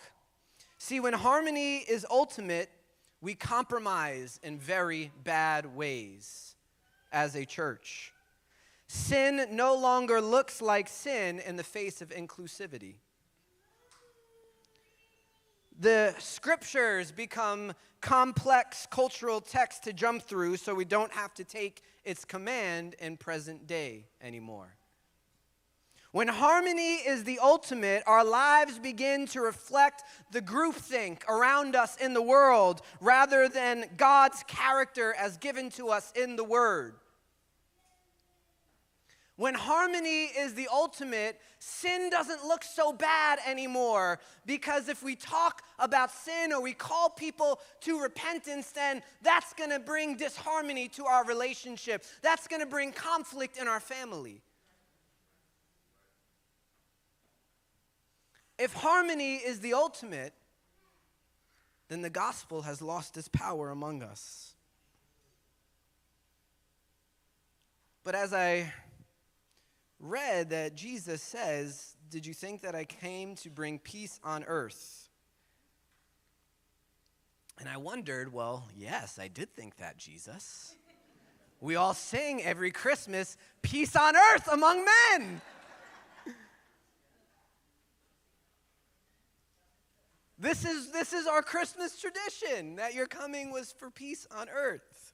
See, 0.84 1.00
when 1.00 1.14
harmony 1.14 1.78
is 1.78 2.08
ultimate, 2.10 2.68
we 3.22 3.36
compromise 3.36 4.40
in 4.42 4.58
very 4.58 5.12
bad 5.24 5.76
ways 5.76 6.56
as 7.12 7.36
a 7.36 7.46
church. 7.46 8.14
Sin 8.88 9.46
no 9.52 9.76
longer 9.76 10.20
looks 10.20 10.60
like 10.60 10.88
sin 10.88 11.40
in 11.40 11.56
the 11.56 11.64
face 11.64 12.02
of 12.02 12.10
inclusivity 12.10 12.96
the 15.82 16.14
scriptures 16.20 17.12
become 17.12 17.74
complex 18.02 18.88
cultural 18.92 19.42
text 19.42 19.84
to 19.84 19.92
jump 19.92 20.22
through 20.22 20.56
so 20.56 20.76
we 20.76 20.86
don't 20.86 21.12
have 21.12 21.34
to 21.34 21.44
take 21.44 21.82
its 22.06 22.24
command 22.24 22.96
in 23.00 23.18
present 23.18 23.66
day 23.68 24.06
anymore. 24.22 24.76
When 26.12 26.28
harmony 26.28 26.96
is 26.96 27.24
the 27.24 27.40
ultimate, 27.40 28.04
our 28.06 28.26
lives 28.26 28.78
begin 28.78 29.28
to 29.28 29.40
reflect 29.40 30.04
the 30.32 30.42
groupthink 30.42 31.26
around 31.30 31.74
us 31.76 31.96
in 31.96 32.14
the 32.14 32.22
world 32.22 32.82
rather 33.00 33.48
than 33.48 33.86
God's 33.96 34.44
character 34.46 35.16
as 35.18 35.38
given 35.38 35.70
to 35.72 35.88
us 35.88 36.12
in 36.12 36.36
the 36.36 36.44
Word. 36.44 36.96
When 39.38 39.56
harmony 39.56 40.26
is 40.26 40.54
the 40.54 40.68
ultimate, 40.72 41.40
sin 41.60 42.10
doesn't 42.10 42.44
look 42.44 42.64
so 42.64 42.92
bad 42.92 43.40
anymore. 43.48 44.20
Because 44.46 44.90
if 44.90 45.02
we 45.02 45.16
talk 45.16 45.64
about 45.80 46.12
sin 46.12 46.52
or 46.52 46.62
we 46.62 46.74
call 46.74 47.10
people 47.10 47.60
to 47.80 48.02
repentance, 48.02 48.70
then 48.72 49.02
that's 49.22 49.54
gonna 49.54 49.80
bring 49.80 50.18
disharmony 50.18 50.90
to 50.90 51.06
our 51.06 51.26
relationship. 51.26 52.04
That's 52.22 52.48
gonna 52.48 52.66
bring 52.66 52.92
conflict 52.92 53.58
in 53.58 53.70
our 53.70 53.80
family. 53.80 54.42
If 58.62 58.74
harmony 58.74 59.38
is 59.38 59.60
the 59.62 59.74
ultimate, 59.74 60.34
then 61.88 62.04
the 62.04 62.12
gospel 62.12 62.62
has 62.62 62.80
lost 62.80 63.18
its 63.18 63.28
power 63.28 63.72
among 63.72 64.04
us. 64.04 64.54
But 68.04 68.14
as 68.14 68.36
I 68.36 68.72
read 70.00 70.52
that 70.52 70.76
Jesus 70.76 71.24
says, 71.24 71.96
Did 72.12 72.28
you 72.28 72.36
think 72.36 72.62
that 72.62 72.76
I 72.76 72.86
came 72.86 73.34
to 73.38 73.50
bring 73.50 73.80
peace 73.80 74.20
on 74.24 74.44
earth? 74.44 75.10
And 77.60 77.68
I 77.68 77.78
wondered, 77.78 78.32
well, 78.32 78.68
yes, 78.78 79.18
I 79.20 79.28
did 79.28 79.56
think 79.56 79.78
that, 79.78 79.98
Jesus. 79.98 80.76
We 81.60 81.78
all 81.78 81.96
sing 81.96 82.44
every 82.44 82.70
Christmas, 82.70 83.38
Peace 83.64 83.96
on 83.96 84.16
earth 84.16 84.48
among 84.52 84.86
men. 84.86 85.42
This, 90.42 90.66
is, 90.66 90.92
this 90.92 91.14
is 91.14 91.28
our 91.28 91.44
Christmas 91.44 92.00
tradition 92.00 92.76
that 92.78 92.96
your 92.96 93.06
coming 93.06 93.52
was 93.52 93.72
for 93.72 93.92
peace 93.92 94.28
on 94.36 94.50
earth. 94.50 95.14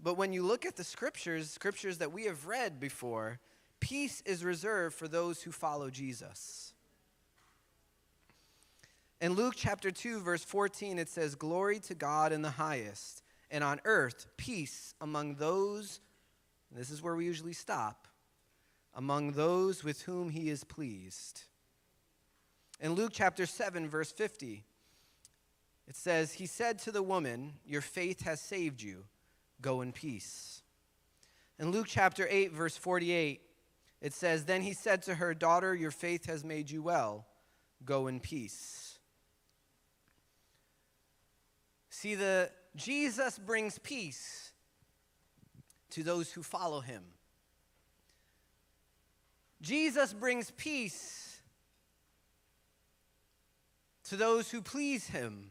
But 0.00 0.16
when 0.16 0.32
you 0.32 0.44
look 0.44 0.64
at 0.64 0.76
the 0.76 0.84
scriptures, 0.84 1.50
scriptures 1.50 1.98
that 1.98 2.12
we 2.12 2.24
have 2.24 2.46
read 2.46 2.78
before, 2.78 3.40
peace 3.80 4.22
is 4.24 4.44
reserved 4.44 4.94
for 4.94 5.08
those 5.08 5.42
who 5.42 5.50
follow 5.50 5.90
Jesus. 5.90 6.72
In 9.20 9.32
Luke 9.32 9.54
chapter 9.56 9.90
2, 9.90 10.20
verse 10.20 10.44
14, 10.44 11.00
it 11.00 11.08
says, 11.08 11.34
Glory 11.34 11.80
to 11.80 11.94
God 11.96 12.32
in 12.32 12.42
the 12.42 12.50
highest, 12.50 13.24
and 13.50 13.64
on 13.64 13.80
earth, 13.84 14.26
peace 14.36 14.94
among 15.00 15.34
those, 15.34 15.98
this 16.70 16.90
is 16.90 17.02
where 17.02 17.16
we 17.16 17.24
usually 17.24 17.52
stop, 17.52 18.06
among 18.94 19.32
those 19.32 19.82
with 19.82 20.02
whom 20.02 20.30
he 20.30 20.50
is 20.50 20.62
pleased. 20.62 21.42
In 22.80 22.92
Luke 22.92 23.12
chapter 23.12 23.44
7, 23.44 23.88
verse 23.88 24.12
50, 24.12 24.64
it 25.88 25.96
says, 25.96 26.34
He 26.34 26.46
said 26.46 26.78
to 26.80 26.92
the 26.92 27.02
woman, 27.02 27.54
Your 27.66 27.80
faith 27.80 28.22
has 28.22 28.40
saved 28.40 28.82
you. 28.82 29.04
Go 29.60 29.80
in 29.80 29.92
peace. 29.92 30.62
In 31.58 31.72
Luke 31.72 31.86
chapter 31.88 32.26
8, 32.30 32.52
verse 32.52 32.76
48, 32.76 33.40
it 34.00 34.12
says, 34.12 34.44
Then 34.44 34.62
he 34.62 34.74
said 34.74 35.02
to 35.04 35.16
her, 35.16 35.34
Daughter, 35.34 35.74
your 35.74 35.90
faith 35.90 36.26
has 36.26 36.44
made 36.44 36.70
you 36.70 36.82
well. 36.82 37.26
Go 37.84 38.06
in 38.06 38.20
peace. 38.20 38.98
See, 41.90 42.14
the 42.14 42.50
Jesus 42.76 43.40
brings 43.40 43.78
peace 43.78 44.52
to 45.90 46.04
those 46.04 46.30
who 46.30 46.44
follow 46.44 46.80
him. 46.80 47.02
Jesus 49.60 50.12
brings 50.12 50.52
peace 50.52 51.27
to 54.08 54.16
those 54.16 54.50
who 54.50 54.62
please 54.62 55.08
him, 55.08 55.50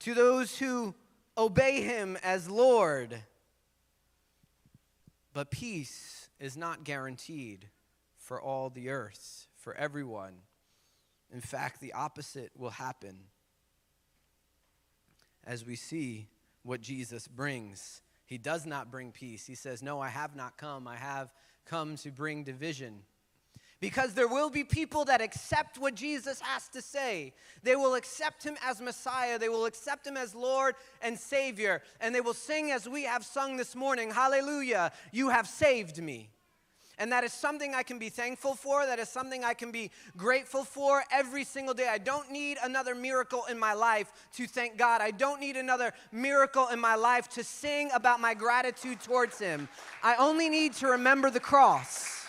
to 0.00 0.14
those 0.14 0.58
who 0.58 0.94
obey 1.36 1.82
him 1.82 2.18
as 2.22 2.50
Lord. 2.50 3.22
But 5.32 5.50
peace 5.50 6.28
is 6.38 6.56
not 6.56 6.84
guaranteed 6.84 7.68
for 8.18 8.40
all 8.40 8.68
the 8.68 8.90
earth, 8.90 9.46
for 9.56 9.74
everyone. 9.74 10.34
In 11.32 11.40
fact, 11.40 11.80
the 11.80 11.92
opposite 11.92 12.50
will 12.56 12.70
happen 12.70 13.20
as 15.44 15.64
we 15.64 15.76
see 15.76 16.28
what 16.62 16.80
Jesus 16.80 17.26
brings. 17.26 18.02
He 18.26 18.36
does 18.36 18.66
not 18.66 18.90
bring 18.90 19.10
peace. 19.10 19.46
He 19.46 19.54
says, 19.54 19.82
No, 19.82 20.00
I 20.00 20.08
have 20.08 20.36
not 20.36 20.58
come. 20.58 20.86
I 20.86 20.96
have 20.96 21.32
come 21.64 21.96
to 21.96 22.10
bring 22.10 22.44
division. 22.44 23.02
Because 23.80 24.12
there 24.12 24.28
will 24.28 24.50
be 24.50 24.62
people 24.62 25.06
that 25.06 25.22
accept 25.22 25.78
what 25.78 25.94
Jesus 25.94 26.40
has 26.40 26.68
to 26.68 26.82
say. 26.82 27.32
They 27.62 27.76
will 27.76 27.94
accept 27.94 28.44
him 28.44 28.56
as 28.62 28.80
Messiah. 28.80 29.38
They 29.38 29.48
will 29.48 29.64
accept 29.64 30.06
him 30.06 30.18
as 30.18 30.34
Lord 30.34 30.74
and 31.00 31.18
Savior. 31.18 31.80
And 32.00 32.14
they 32.14 32.20
will 32.20 32.34
sing 32.34 32.70
as 32.70 32.86
we 32.86 33.04
have 33.04 33.24
sung 33.24 33.56
this 33.56 33.74
morning 33.74 34.10
Hallelujah, 34.10 34.92
you 35.12 35.30
have 35.30 35.48
saved 35.48 36.02
me. 36.02 36.28
And 37.00 37.10
that 37.12 37.24
is 37.24 37.32
something 37.32 37.74
I 37.74 37.82
can 37.82 37.98
be 37.98 38.10
thankful 38.10 38.54
for. 38.54 38.84
That 38.84 38.98
is 38.98 39.08
something 39.08 39.42
I 39.42 39.54
can 39.54 39.70
be 39.72 39.90
grateful 40.18 40.64
for 40.64 41.02
every 41.10 41.44
single 41.44 41.72
day. 41.72 41.88
I 41.90 41.96
don't 41.96 42.30
need 42.30 42.58
another 42.62 42.94
miracle 42.94 43.46
in 43.50 43.58
my 43.58 43.72
life 43.72 44.12
to 44.34 44.46
thank 44.46 44.76
God. 44.76 45.00
I 45.00 45.10
don't 45.10 45.40
need 45.40 45.56
another 45.56 45.94
miracle 46.12 46.68
in 46.68 46.78
my 46.78 46.96
life 46.96 47.26
to 47.30 47.42
sing 47.42 47.90
about 47.94 48.20
my 48.20 48.34
gratitude 48.34 49.00
towards 49.00 49.38
Him. 49.38 49.66
I 50.02 50.16
only 50.16 50.50
need 50.50 50.74
to 50.74 50.88
remember 50.88 51.30
the 51.30 51.40
cross. 51.40 52.19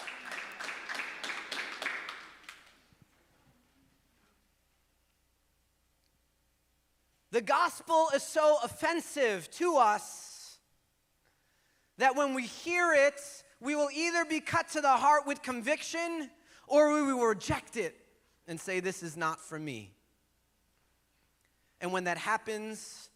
The 7.31 7.41
gospel 7.41 8.07
is 8.13 8.23
so 8.23 8.57
offensive 8.63 9.49
to 9.51 9.77
us 9.77 10.57
that 11.97 12.15
when 12.15 12.33
we 12.33 12.45
hear 12.45 12.93
it, 12.93 13.21
we 13.61 13.75
will 13.75 13.89
either 13.95 14.25
be 14.25 14.41
cut 14.41 14.69
to 14.69 14.81
the 14.81 14.89
heart 14.89 15.25
with 15.25 15.41
conviction 15.41 16.29
or 16.67 16.93
we 16.93 17.13
will 17.13 17.25
reject 17.25 17.77
it 17.77 17.95
and 18.47 18.59
say, 18.59 18.79
This 18.79 19.01
is 19.01 19.15
not 19.15 19.39
for 19.39 19.57
me. 19.57 19.93
And 21.79 21.91
when 21.91 22.03
that 22.03 22.17
happens, 22.17 23.09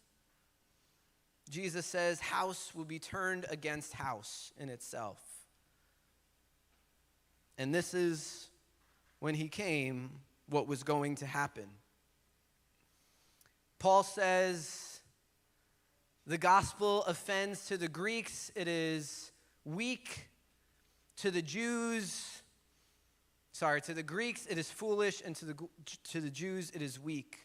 Jesus 1.50 1.84
says, 1.84 2.20
House 2.20 2.72
will 2.74 2.84
be 2.84 2.98
turned 2.98 3.44
against 3.50 3.92
house 3.92 4.52
in 4.58 4.68
itself. 4.68 5.18
And 7.58 7.74
this 7.74 7.92
is 7.94 8.48
when 9.20 9.34
he 9.34 9.48
came, 9.48 10.10
what 10.48 10.66
was 10.66 10.82
going 10.82 11.16
to 11.16 11.26
happen. 11.26 11.66
Paul 13.78 14.02
says, 14.02 15.00
the 16.26 16.38
gospel 16.38 17.04
offends 17.04 17.66
to 17.66 17.76
the 17.76 17.88
Greeks, 17.88 18.50
it 18.54 18.68
is 18.68 19.30
weak. 19.64 20.28
To 21.20 21.30
the 21.30 21.40
Jews, 21.40 22.42
sorry, 23.52 23.80
to 23.82 23.94
the 23.94 24.02
Greeks, 24.02 24.44
it 24.46 24.58
is 24.58 24.70
foolish, 24.70 25.22
and 25.24 25.34
to 25.36 25.46
the, 25.46 25.54
to 26.10 26.20
the 26.20 26.28
Jews, 26.28 26.70
it 26.74 26.82
is 26.82 27.00
weak. 27.00 27.38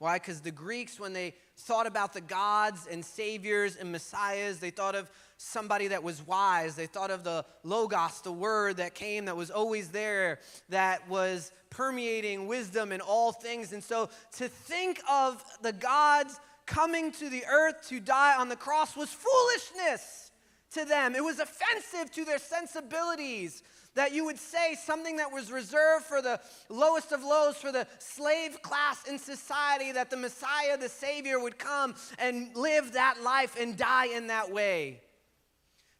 Why? 0.00 0.16
Because 0.16 0.40
the 0.40 0.50
Greeks, 0.50 0.98
when 0.98 1.12
they 1.12 1.34
thought 1.58 1.86
about 1.86 2.14
the 2.14 2.22
gods 2.22 2.88
and 2.90 3.04
saviors 3.04 3.76
and 3.76 3.92
messiahs, 3.92 4.58
they 4.58 4.70
thought 4.70 4.94
of 4.94 5.10
somebody 5.36 5.88
that 5.88 6.02
was 6.02 6.26
wise. 6.26 6.74
They 6.74 6.86
thought 6.86 7.10
of 7.10 7.22
the 7.22 7.44
Logos, 7.64 8.22
the 8.22 8.32
word 8.32 8.78
that 8.78 8.94
came, 8.94 9.26
that 9.26 9.36
was 9.36 9.50
always 9.50 9.90
there, 9.90 10.38
that 10.70 11.06
was 11.06 11.52
permeating 11.68 12.46
wisdom 12.46 12.92
in 12.92 13.02
all 13.02 13.30
things. 13.30 13.74
And 13.74 13.84
so 13.84 14.08
to 14.38 14.48
think 14.48 15.02
of 15.06 15.44
the 15.60 15.74
gods 15.74 16.40
coming 16.64 17.12
to 17.12 17.28
the 17.28 17.44
earth 17.44 17.86
to 17.90 18.00
die 18.00 18.36
on 18.38 18.48
the 18.48 18.56
cross 18.56 18.96
was 18.96 19.10
foolishness 19.10 20.30
to 20.72 20.86
them. 20.86 21.14
It 21.14 21.22
was 21.22 21.40
offensive 21.40 22.10
to 22.14 22.24
their 22.24 22.38
sensibilities 22.38 23.62
that 23.94 24.12
you 24.14 24.24
would 24.24 24.38
say 24.38 24.74
something 24.74 25.16
that 25.16 25.32
was 25.32 25.50
reserved 25.50 26.04
for 26.04 26.22
the 26.22 26.40
lowest 26.68 27.12
of 27.12 27.22
lows, 27.22 27.56
for 27.56 27.72
the 27.72 27.86
slave 27.98 28.62
class 28.62 29.06
in 29.08 29.18
society, 29.18 29.92
that 29.92 30.10
the 30.10 30.16
Messiah, 30.16 30.76
the 30.78 30.88
Savior, 30.88 31.40
would 31.40 31.58
come 31.58 31.94
and 32.18 32.54
live 32.54 32.92
that 32.92 33.22
life 33.22 33.56
and 33.58 33.76
die 33.76 34.06
in 34.06 34.28
that 34.28 34.52
way. 34.52 35.00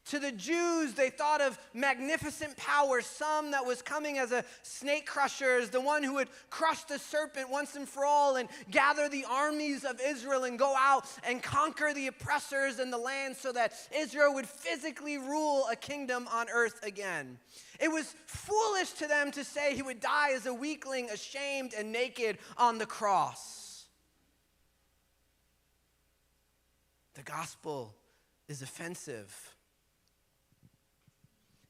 To 0.07 0.19
the 0.19 0.33
Jews, 0.33 0.95
they 0.95 1.11
thought 1.11 1.41
of 1.41 1.59
magnificent 1.73 2.57
power, 2.57 3.01
some 3.01 3.53
that 3.53 3.65
was 3.65 3.81
coming 3.81 4.19
as 4.19 4.33
a 4.33 4.45
snake 4.63 5.07
crusher, 5.07 5.59
as 5.59 5.71
the 5.71 5.81
one 5.81 6.03
who 6.03 6.15
would 6.15 6.29
crush 6.49 6.83
the 6.85 6.99
serpent 6.99 7.49
once 7.49 7.77
and 7.77 7.89
for 7.89 8.05
all 8.05 8.35
and 8.35 8.49
gather 8.71 9.09
the 9.09 9.25
armies 9.31 9.85
of 9.85 10.01
Israel 10.05 10.45
and 10.45 10.59
go 10.59 10.75
out 10.77 11.05
and 11.23 11.43
conquer 11.43 11.93
the 11.95 12.09
oppressors 12.09 12.81
in 12.81 12.91
the 12.91 12.99
land 12.99 13.37
so 13.37 13.53
that 13.53 13.73
Israel 13.97 14.35
would 14.35 14.49
physically 14.49 15.19
rule 15.19 15.67
a 15.71 15.77
kingdom 15.77 16.27
on 16.33 16.49
earth 16.53 16.81
again. 16.83 17.39
It 17.81 17.91
was 17.91 18.15
foolish 18.27 18.93
to 18.93 19.07
them 19.07 19.31
to 19.33 19.43
say 19.43 19.75
he 19.75 19.83
would 19.83 20.01
die 20.01 20.33
as 20.35 20.45
a 20.45 20.53
weakling, 20.53 21.09
ashamed 21.09 21.73
and 21.77 21.91
naked 21.91 22.39
on 22.59 22.77
the 22.77 22.87
cross. 22.87 23.87
The 27.15 27.23
gospel 27.23 27.95
is 28.49 28.61
offensive 28.61 29.55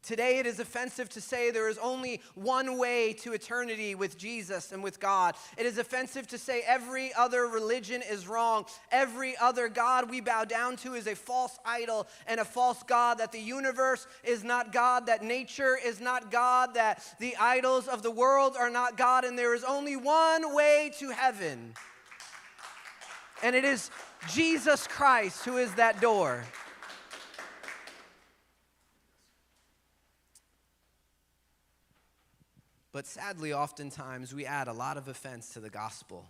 Today, 0.03 0.39
it 0.39 0.47
is 0.47 0.61
offensive 0.61 1.11
to 1.11 1.21
say 1.21 1.51
there 1.51 1.69
is 1.69 1.77
only 1.77 2.23
one 2.35 2.79
way 2.79 3.13
to 3.21 3.35
eternity 3.35 3.95
with 3.95 4.17
Jesus 4.17 4.73
and 4.73 4.83
with 4.83 4.99
God. 4.99 5.35
It 5.59 5.67
is 5.67 5.77
offensive 5.77 6.27
to 6.29 6.39
say 6.39 6.63
every 6.67 7.13
other 7.13 7.47
religion 7.47 8.03
is 8.09 8.27
wrong. 8.27 8.65
Every 8.91 9.37
other 9.37 9.69
God 9.69 10.11
we 10.11 10.23
bow 10.23 10.45
down 10.45 10.77
to 10.79 10.95
is 10.95 11.07
a 11.07 11.15
false 11.15 11.59
idol 11.67 12.07
and 12.27 12.41
a 12.41 12.47
false 12.47 12.83
God, 12.83 13.19
that 13.19 13.31
the 13.31 13.41
universe 13.41 14.07
is 14.25 14.43
not 14.43 14.73
God, 14.73 15.07
that 15.07 15.23
nature 15.23 15.77
is 15.85 16.01
not 16.01 16.31
God, 16.31 16.75
that 16.75 17.05
the 17.19 17.37
idols 17.37 17.87
of 17.87 18.03
the 18.03 18.11
world 18.11 18.57
are 18.59 18.71
not 18.71 18.97
God, 18.97 19.25
and 19.25 19.39
there 19.39 19.55
is 19.55 19.65
only 19.65 19.97
one 19.97 20.55
way 20.55 20.93
to 20.99 21.11
heaven. 21.11 21.75
And 23.43 23.55
it 23.55 23.65
is 23.65 23.91
Jesus 24.29 24.87
Christ 24.87 25.45
who 25.45 25.59
is 25.59 25.75
that 25.75 26.01
door. 26.01 26.45
But 32.93 33.07
sadly, 33.07 33.53
oftentimes 33.53 34.35
we 34.35 34.47
add 34.47 34.69
a 34.69 34.73
lot 34.73 34.97
of 34.97 35.09
offense 35.09 35.51
to 35.51 35.61
the 35.61 35.71
gospel 35.71 36.27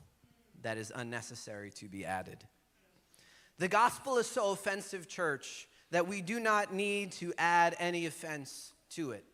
that 0.63 0.77
is 0.77 0.93
unnecessary 0.95 1.71
to 1.73 1.89
be 1.89 2.05
added. 2.05 2.45
The 3.59 3.69
gospel 3.69 4.19
is 4.19 4.27
so 4.27 4.53
offensive, 4.53 5.09
church, 5.09 5.69
that 5.91 6.07
we 6.07 6.21
do 6.21 6.39
not 6.39 6.73
need 6.73 7.13
to 7.13 7.33
add 7.39 7.77
any 7.79 8.07
offense 8.07 8.73
to 8.91 9.13
it. 9.13 9.25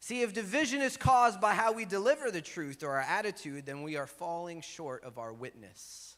See, 0.00 0.22
if 0.22 0.32
division 0.32 0.80
is 0.80 0.96
caused 0.96 1.40
by 1.40 1.54
how 1.54 1.72
we 1.72 1.84
deliver 1.84 2.30
the 2.30 2.40
truth 2.40 2.82
or 2.82 2.92
our 2.92 3.00
attitude, 3.00 3.66
then 3.66 3.82
we 3.82 3.96
are 3.96 4.06
falling 4.06 4.62
short 4.62 5.04
of 5.04 5.18
our 5.18 5.32
witness. 5.32 6.16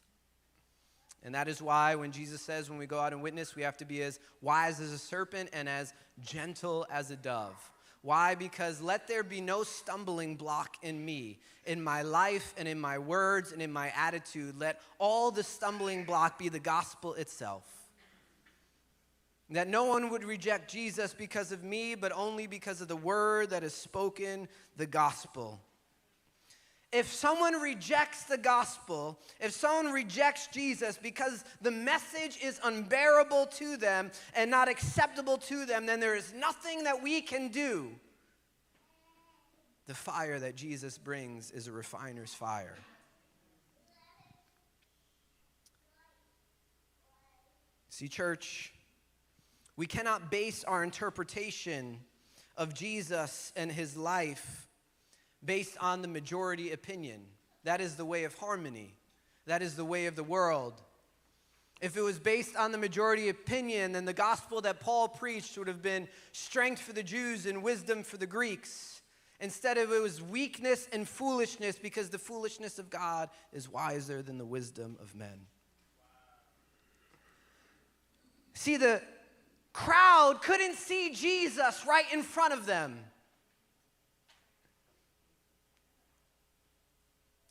And 1.21 1.35
that 1.35 1.47
is 1.47 1.61
why 1.61 1.95
when 1.95 2.11
Jesus 2.11 2.41
says 2.41 2.69
when 2.69 2.79
we 2.79 2.85
go 2.85 2.99
out 2.99 3.13
and 3.13 3.21
witness, 3.21 3.55
we 3.55 3.63
have 3.63 3.77
to 3.77 3.85
be 3.85 4.01
as 4.01 4.19
wise 4.41 4.79
as 4.79 4.91
a 4.91 4.97
serpent 4.97 5.49
and 5.53 5.69
as 5.69 5.93
gentle 6.23 6.85
as 6.91 7.11
a 7.11 7.15
dove. 7.15 7.71
Why? 8.03 8.35
Because 8.35 8.81
let 8.81 9.07
there 9.07 9.23
be 9.23 9.39
no 9.39 9.63
stumbling 9.63 10.35
block 10.35 10.75
in 10.81 11.03
me, 11.03 11.39
in 11.65 11.81
my 11.81 12.01
life 12.01 12.53
and 12.57 12.67
in 12.67 12.77
my 12.77 12.99
words 12.99 13.53
and 13.53 13.61
in 13.61 13.71
my 13.71 13.93
attitude. 13.95 14.59
Let 14.59 14.81
all 14.99 15.31
the 15.31 15.41
stumbling 15.41 16.03
block 16.03 16.37
be 16.37 16.49
the 16.49 16.59
gospel 16.59 17.13
itself. 17.13 17.63
That 19.51 19.69
no 19.69 19.85
one 19.85 20.09
would 20.09 20.25
reject 20.25 20.69
Jesus 20.69 21.13
because 21.13 21.53
of 21.53 21.63
me, 21.63 21.95
but 21.95 22.11
only 22.11 22.45
because 22.45 22.81
of 22.81 22.89
the 22.89 22.97
word 22.97 23.51
that 23.51 23.63
is 23.63 23.73
spoken, 23.73 24.49
the 24.75 24.85
gospel. 24.85 25.61
If 26.93 27.11
someone 27.11 27.59
rejects 27.59 28.25
the 28.25 28.37
gospel, 28.37 29.19
if 29.39 29.51
someone 29.51 29.91
rejects 29.91 30.47
Jesus 30.47 30.99
because 31.01 31.43
the 31.59 31.71
message 31.71 32.37
is 32.41 32.59
unbearable 32.63 33.47
to 33.57 33.77
them 33.77 34.11
and 34.35 34.51
not 34.51 34.69
acceptable 34.69 35.37
to 35.37 35.65
them, 35.65 35.87
then 35.87 35.99
there 35.99 36.15
is 36.15 36.33
nothing 36.35 36.83
that 36.83 37.01
we 37.01 37.21
can 37.21 37.47
do. 37.47 37.89
The 39.87 39.95
fire 39.95 40.39
that 40.39 40.55
Jesus 40.55 40.99
brings 40.99 41.49
is 41.49 41.67
a 41.67 41.71
refiner's 41.71 42.33
fire. 42.33 42.77
See, 47.89 48.07
church, 48.07 48.71
we 49.77 49.87
cannot 49.87 50.29
base 50.29 50.63
our 50.63 50.83
interpretation 50.83 52.01
of 52.55 52.75
Jesus 52.75 53.51
and 53.55 53.71
his 53.71 53.97
life 53.97 54.67
based 55.45 55.77
on 55.79 56.01
the 56.01 56.07
majority 56.07 56.71
opinion. 56.71 57.21
That 57.63 57.81
is 57.81 57.95
the 57.95 58.05
way 58.05 58.23
of 58.23 58.35
harmony, 58.35 58.95
that 59.45 59.61
is 59.61 59.75
the 59.75 59.85
way 59.85 60.05
of 60.05 60.15
the 60.15 60.23
world. 60.23 60.81
If 61.81 61.97
it 61.97 62.01
was 62.01 62.17
based 62.17 62.55
on 62.55 62.71
the 62.71 62.77
majority 62.77 63.27
opinion, 63.27 63.91
then 63.91 64.05
the 64.05 64.13
gospel 64.13 64.61
that 64.61 64.79
Paul 64.79 65.09
preached 65.09 65.57
would 65.57 65.67
have 65.67 65.81
been 65.81 66.07
strength 66.31 66.81
for 66.81 66.93
the 66.93 67.03
Jews 67.03 67.45
and 67.45 67.61
wisdom 67.61 68.03
for 68.03 68.15
the 68.15 68.25
Greeks. 68.25 69.01
Instead 69.41 69.77
of 69.77 69.91
it 69.91 70.01
was 70.01 70.21
weakness 70.21 70.87
and 70.93 71.05
foolishness 71.05 71.77
because 71.77 72.09
the 72.09 72.17
foolishness 72.17 72.79
of 72.79 72.89
God 72.89 73.29
is 73.51 73.69
wiser 73.69 74.21
than 74.21 74.37
the 74.37 74.45
wisdom 74.45 74.95
of 75.01 75.13
men. 75.13 75.47
See, 78.53 78.77
the 78.77 79.01
crowd 79.73 80.39
couldn't 80.41 80.75
see 80.75 81.11
Jesus 81.13 81.85
right 81.85 82.05
in 82.13 82.23
front 82.23 82.53
of 82.53 82.65
them. 82.65 82.97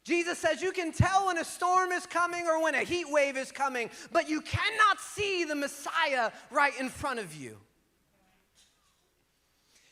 Jesus 0.04 0.38
says 0.38 0.60
you 0.60 0.72
can 0.72 0.92
tell 0.92 1.26
when 1.26 1.38
a 1.38 1.44
storm 1.44 1.92
is 1.92 2.06
coming 2.06 2.46
or 2.48 2.62
when 2.62 2.74
a 2.74 2.82
heat 2.82 3.06
wave 3.08 3.36
is 3.36 3.52
coming, 3.52 3.88
but 4.10 4.28
you 4.28 4.40
cannot 4.40 5.00
see 5.00 5.44
the 5.44 5.54
Messiah 5.54 6.32
right 6.50 6.72
in 6.80 6.88
front 6.88 7.20
of 7.20 7.34
you. 7.34 7.58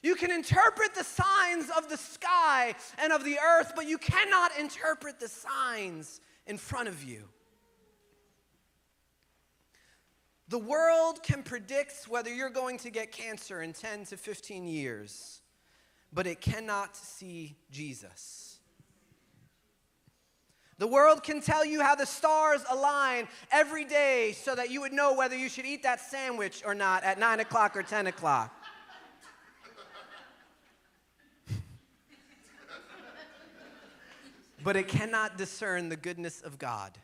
You 0.03 0.15
can 0.15 0.31
interpret 0.31 0.95
the 0.95 1.05
signs 1.05 1.71
of 1.77 1.89
the 1.89 1.97
sky 1.97 2.75
and 2.99 3.13
of 3.13 3.23
the 3.23 3.39
earth, 3.39 3.73
but 3.77 3.87
you 3.87 3.99
cannot 3.99 4.59
interpret 4.59 5.21
the 5.21 5.29
signs 5.29 6.21
in 6.47 6.57
front 6.57 6.89
of 6.89 7.05
you. 7.05 7.29
The 10.49 10.59
world 10.59 11.23
can 11.23 11.45
predict 11.45 12.09
whether 12.09 12.35
you're 12.35 12.51
going 12.51 12.79
to 12.79 12.91
get 12.91 13.13
cancer 13.13 13.63
in 13.63 13.73
10 13.73 14.07
to 14.07 14.17
15 14.17 14.67
years, 14.67 15.43
but 16.13 16.27
it 16.27 16.41
cannot 16.41 16.97
see 16.97 17.57
Jesus. 17.71 18.50
The 20.81 20.89
world 20.89 21.23
can 21.23 21.43
tell 21.43 21.63
you 21.63 21.83
how 21.83 21.95
the 21.95 22.07
stars 22.07 22.65
align 22.71 23.29
every 23.53 23.85
day 23.85 24.33
so 24.33 24.55
that 24.55 24.71
you 24.71 24.81
would 24.81 24.95
know 24.95 25.13
whether 25.13 25.37
you 25.37 25.51
should 25.51 25.67
eat 25.67 25.83
that 25.83 26.01
sandwich 26.01 26.63
or 26.65 26.75
not 26.75 27.05
at 27.05 27.19
9 27.19 27.41
o'clock 27.41 27.77
or 27.77 27.83
10 27.83 28.07
o'clock. 28.07 28.51
but 34.65 34.75
it 34.75 34.89
cannot 34.89 35.37
discern 35.37 35.91
the 35.91 35.97
goodness 35.97 36.41
of 36.41 36.59
God. 36.59 36.97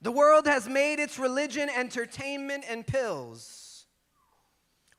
The 0.00 0.12
world 0.12 0.46
has 0.46 0.68
made 0.68 1.00
its 1.00 1.18
religion 1.18 1.68
entertainment 1.68 2.64
and 2.68 2.86
pills, 2.86 3.86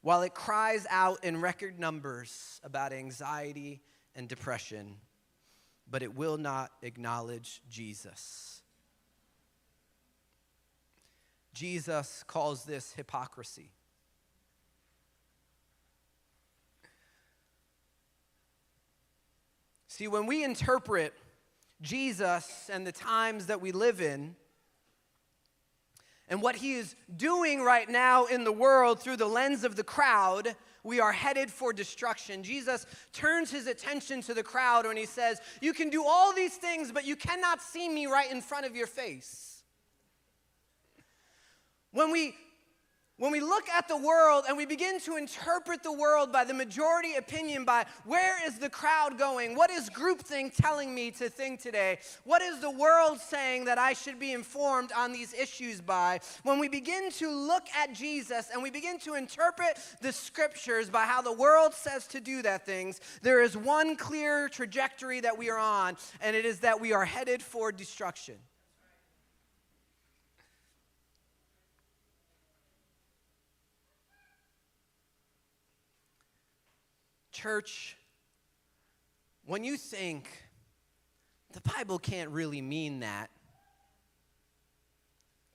while 0.02 0.24
it 0.24 0.34
cries 0.34 0.86
out 0.90 1.24
in 1.24 1.40
record 1.40 1.80
numbers 1.80 2.60
about 2.66 2.92
anxiety 2.92 3.82
and 4.14 4.28
depression, 4.28 4.98
but 5.92 6.02
it 6.02 6.16
will 6.16 6.38
not 6.38 6.72
acknowledge 6.82 7.62
Jesus. 7.70 8.62
Jesus 11.54 12.24
calls 12.26 12.64
this 12.64 12.94
hypocrisy. 12.94 13.72
See, 19.90 20.08
when 20.08 20.26
we 20.26 20.46
interpret 20.46 21.14
Jesus 21.82 22.70
and 22.72 22.88
the 22.88 22.94
times 22.94 23.48
that 23.48 23.60
we 23.60 23.74
live 23.74 24.00
in, 24.00 24.36
and 26.30 26.42
what 26.42 26.56
he 26.56 26.76
is 26.76 26.96
doing 27.18 27.62
right 27.62 27.90
now 27.90 28.26
in 28.26 28.46
the 28.46 28.54
world 28.54 29.02
through 29.02 29.18
the 29.18 29.28
lens 29.28 29.66
of 29.66 29.76
the 29.76 29.84
crowd, 29.84 30.56
we 30.84 31.00
are 31.00 31.12
headed 31.12 31.52
for 31.52 31.74
destruction. 31.74 32.44
Jesus 32.44 32.86
turns 33.14 33.52
his 33.52 33.68
attention 33.68 34.22
to 34.24 34.34
the 34.34 34.44
crowd 34.44 34.86
when 34.86 34.98
he 34.98 35.06
says, 35.06 35.40
You 35.62 35.74
can 35.74 35.90
do 35.90 36.04
all 36.06 36.34
these 36.34 36.56
things, 36.56 36.92
but 36.92 37.06
you 37.06 37.16
cannot 37.16 37.62
see 37.62 37.88
me 37.88 38.08
right 38.08 38.32
in 38.32 38.42
front 38.42 38.66
of 38.66 38.76
your 38.76 38.88
face. 38.88 39.64
When 41.92 42.12
we 42.12 42.36
when 43.22 43.32
we 43.32 43.40
look 43.40 43.70
at 43.70 43.88
the 43.88 43.96
world 43.96 44.46
and 44.48 44.58
we 44.58 44.66
begin 44.66 45.00
to 45.02 45.16
interpret 45.16 45.84
the 45.84 45.94
world 45.94 46.32
by 46.32 46.44
the 46.44 46.56
majority 46.56 47.14
opinion, 47.14 47.64
by 47.64 47.86
where 48.04 48.44
is 48.48 48.58
the 48.58 48.68
crowd 48.68 49.20
going? 49.20 49.56
What 49.56 49.70
is 49.70 49.92
groupthink 49.92 50.56
telling 50.56 50.96
me 50.96 51.12
to 51.12 51.30
think 51.30 51.62
today? 51.62 52.00
What 52.24 52.42
is 52.42 52.62
the 52.62 52.72
world 52.72 53.20
saying 53.20 53.66
that 53.66 53.78
I 53.78 53.94
should 53.94 54.20
be 54.20 54.32
informed 54.32 54.92
on 54.98 55.14
these 55.14 55.36
issues 55.36 55.82
by? 55.82 56.20
When 56.42 56.58
we 56.58 56.68
begin 56.68 57.12
to 57.12 57.30
look 57.30 57.68
at 57.80 57.94
Jesus 57.94 58.50
and 58.52 58.64
we 58.64 58.72
begin 58.72 58.98
to 59.02 59.14
interpret 59.14 59.78
the 60.02 60.12
scriptures 60.12 60.90
by 60.90 61.04
how 61.04 61.22
the 61.22 61.32
world 61.32 61.76
says 61.76 62.08
to 62.08 62.22
do 62.22 62.42
that 62.42 62.66
things, 62.66 63.02
there 63.22 63.44
is 63.44 63.56
one 63.56 63.98
clear 63.98 64.50
trajectory 64.50 65.20
that 65.20 65.38
we 65.38 65.52
are 65.52 65.60
on, 65.60 65.96
and 66.22 66.36
it 66.36 66.44
is 66.46 66.62
that 66.62 66.82
we 66.82 66.92
are 66.92 67.06
headed 67.06 67.44
for 67.44 67.72
destruction. 67.72 68.38
Church, 77.42 77.98
when 79.48 79.64
you 79.64 79.76
think 79.76 80.30
the 81.54 81.62
Bible 81.62 81.98
can't 81.98 82.30
really 82.30 82.62
mean 82.62 83.00
that, 83.00 83.32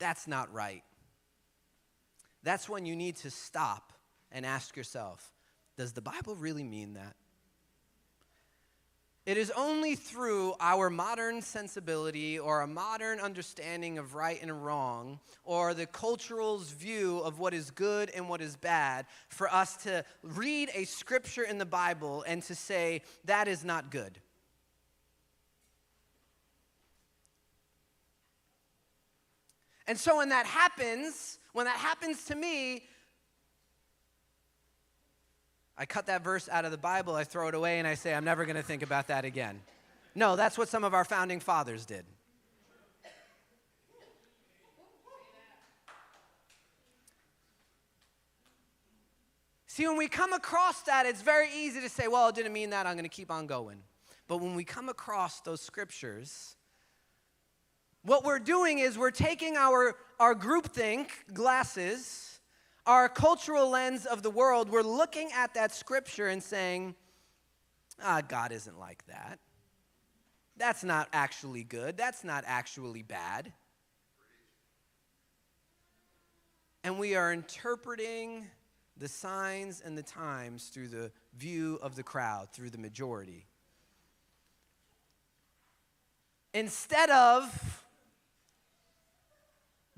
that's 0.00 0.26
not 0.26 0.52
right. 0.52 0.82
That's 2.42 2.68
when 2.68 2.86
you 2.86 2.96
need 2.96 3.14
to 3.16 3.30
stop 3.30 3.92
and 4.32 4.44
ask 4.44 4.76
yourself 4.76 5.32
Does 5.76 5.92
the 5.92 6.00
Bible 6.00 6.34
really 6.34 6.64
mean 6.64 6.94
that? 6.94 7.14
It 9.26 9.36
is 9.36 9.52
only 9.56 9.96
through 9.96 10.54
our 10.60 10.88
modern 10.88 11.42
sensibility 11.42 12.38
or 12.38 12.60
a 12.60 12.66
modern 12.68 13.18
understanding 13.18 13.98
of 13.98 14.14
right 14.14 14.40
and 14.40 14.64
wrong 14.64 15.18
or 15.42 15.74
the 15.74 15.86
cultural's 15.86 16.70
view 16.70 17.18
of 17.18 17.40
what 17.40 17.52
is 17.52 17.72
good 17.72 18.08
and 18.10 18.28
what 18.28 18.40
is 18.40 18.56
bad 18.56 19.04
for 19.28 19.52
us 19.52 19.78
to 19.78 20.04
read 20.22 20.70
a 20.74 20.84
scripture 20.84 21.42
in 21.42 21.58
the 21.58 21.66
Bible 21.66 22.24
and 22.28 22.40
to 22.44 22.54
say, 22.54 23.02
that 23.24 23.48
is 23.48 23.64
not 23.64 23.90
good. 23.90 24.20
And 29.88 29.98
so 29.98 30.18
when 30.18 30.28
that 30.28 30.46
happens, 30.46 31.40
when 31.52 31.66
that 31.66 31.78
happens 31.78 32.26
to 32.26 32.36
me, 32.36 32.84
I 35.78 35.84
cut 35.84 36.06
that 36.06 36.22
verse 36.24 36.48
out 36.50 36.64
of 36.64 36.70
the 36.70 36.78
Bible, 36.78 37.14
I 37.14 37.24
throw 37.24 37.48
it 37.48 37.54
away, 37.54 37.78
and 37.78 37.86
I 37.86 37.94
say, 37.94 38.14
I'm 38.14 38.24
never 38.24 38.44
going 38.44 38.56
to 38.56 38.62
think 38.62 38.82
about 38.82 39.08
that 39.08 39.24
again. 39.24 39.60
No, 40.14 40.34
that's 40.34 40.56
what 40.56 40.68
some 40.68 40.84
of 40.84 40.94
our 40.94 41.04
founding 41.04 41.40
fathers 41.40 41.84
did. 41.84 42.06
See, 49.66 49.86
when 49.86 49.98
we 49.98 50.08
come 50.08 50.32
across 50.32 50.80
that, 50.82 51.04
it's 51.04 51.20
very 51.20 51.48
easy 51.54 51.82
to 51.82 51.90
say, 51.90 52.08
well, 52.08 52.28
it 52.28 52.34
didn't 52.34 52.54
mean 52.54 52.70
that, 52.70 52.86
I'm 52.86 52.94
going 52.94 53.04
to 53.04 53.10
keep 53.10 53.30
on 53.30 53.46
going. 53.46 53.76
But 54.26 54.40
when 54.40 54.54
we 54.54 54.64
come 54.64 54.88
across 54.88 55.40
those 55.40 55.60
scriptures, 55.60 56.56
what 58.02 58.24
we're 58.24 58.38
doing 58.38 58.78
is 58.78 58.96
we're 58.96 59.10
taking 59.10 59.58
our, 59.58 59.94
our 60.18 60.34
groupthink 60.34 61.08
glasses 61.34 62.35
our 62.86 63.08
cultural 63.08 63.68
lens 63.68 64.06
of 64.06 64.22
the 64.22 64.30
world, 64.30 64.70
we're 64.70 64.82
looking 64.82 65.30
at 65.34 65.54
that 65.54 65.74
scripture 65.74 66.28
and 66.28 66.42
saying, 66.42 66.94
ah, 68.02 68.22
God 68.26 68.52
isn't 68.52 68.78
like 68.78 69.04
that. 69.06 69.38
That's 70.56 70.84
not 70.84 71.08
actually 71.12 71.64
good. 71.64 71.96
That's 71.96 72.24
not 72.24 72.44
actually 72.46 73.02
bad. 73.02 73.52
And 76.84 76.98
we 76.98 77.16
are 77.16 77.32
interpreting 77.32 78.46
the 78.96 79.08
signs 79.08 79.82
and 79.84 79.98
the 79.98 80.02
times 80.02 80.68
through 80.68 80.88
the 80.88 81.10
view 81.36 81.78
of 81.82 81.96
the 81.96 82.02
crowd, 82.02 82.52
through 82.52 82.70
the 82.70 82.78
majority. 82.78 83.46
Instead 86.54 87.10
of 87.10 87.85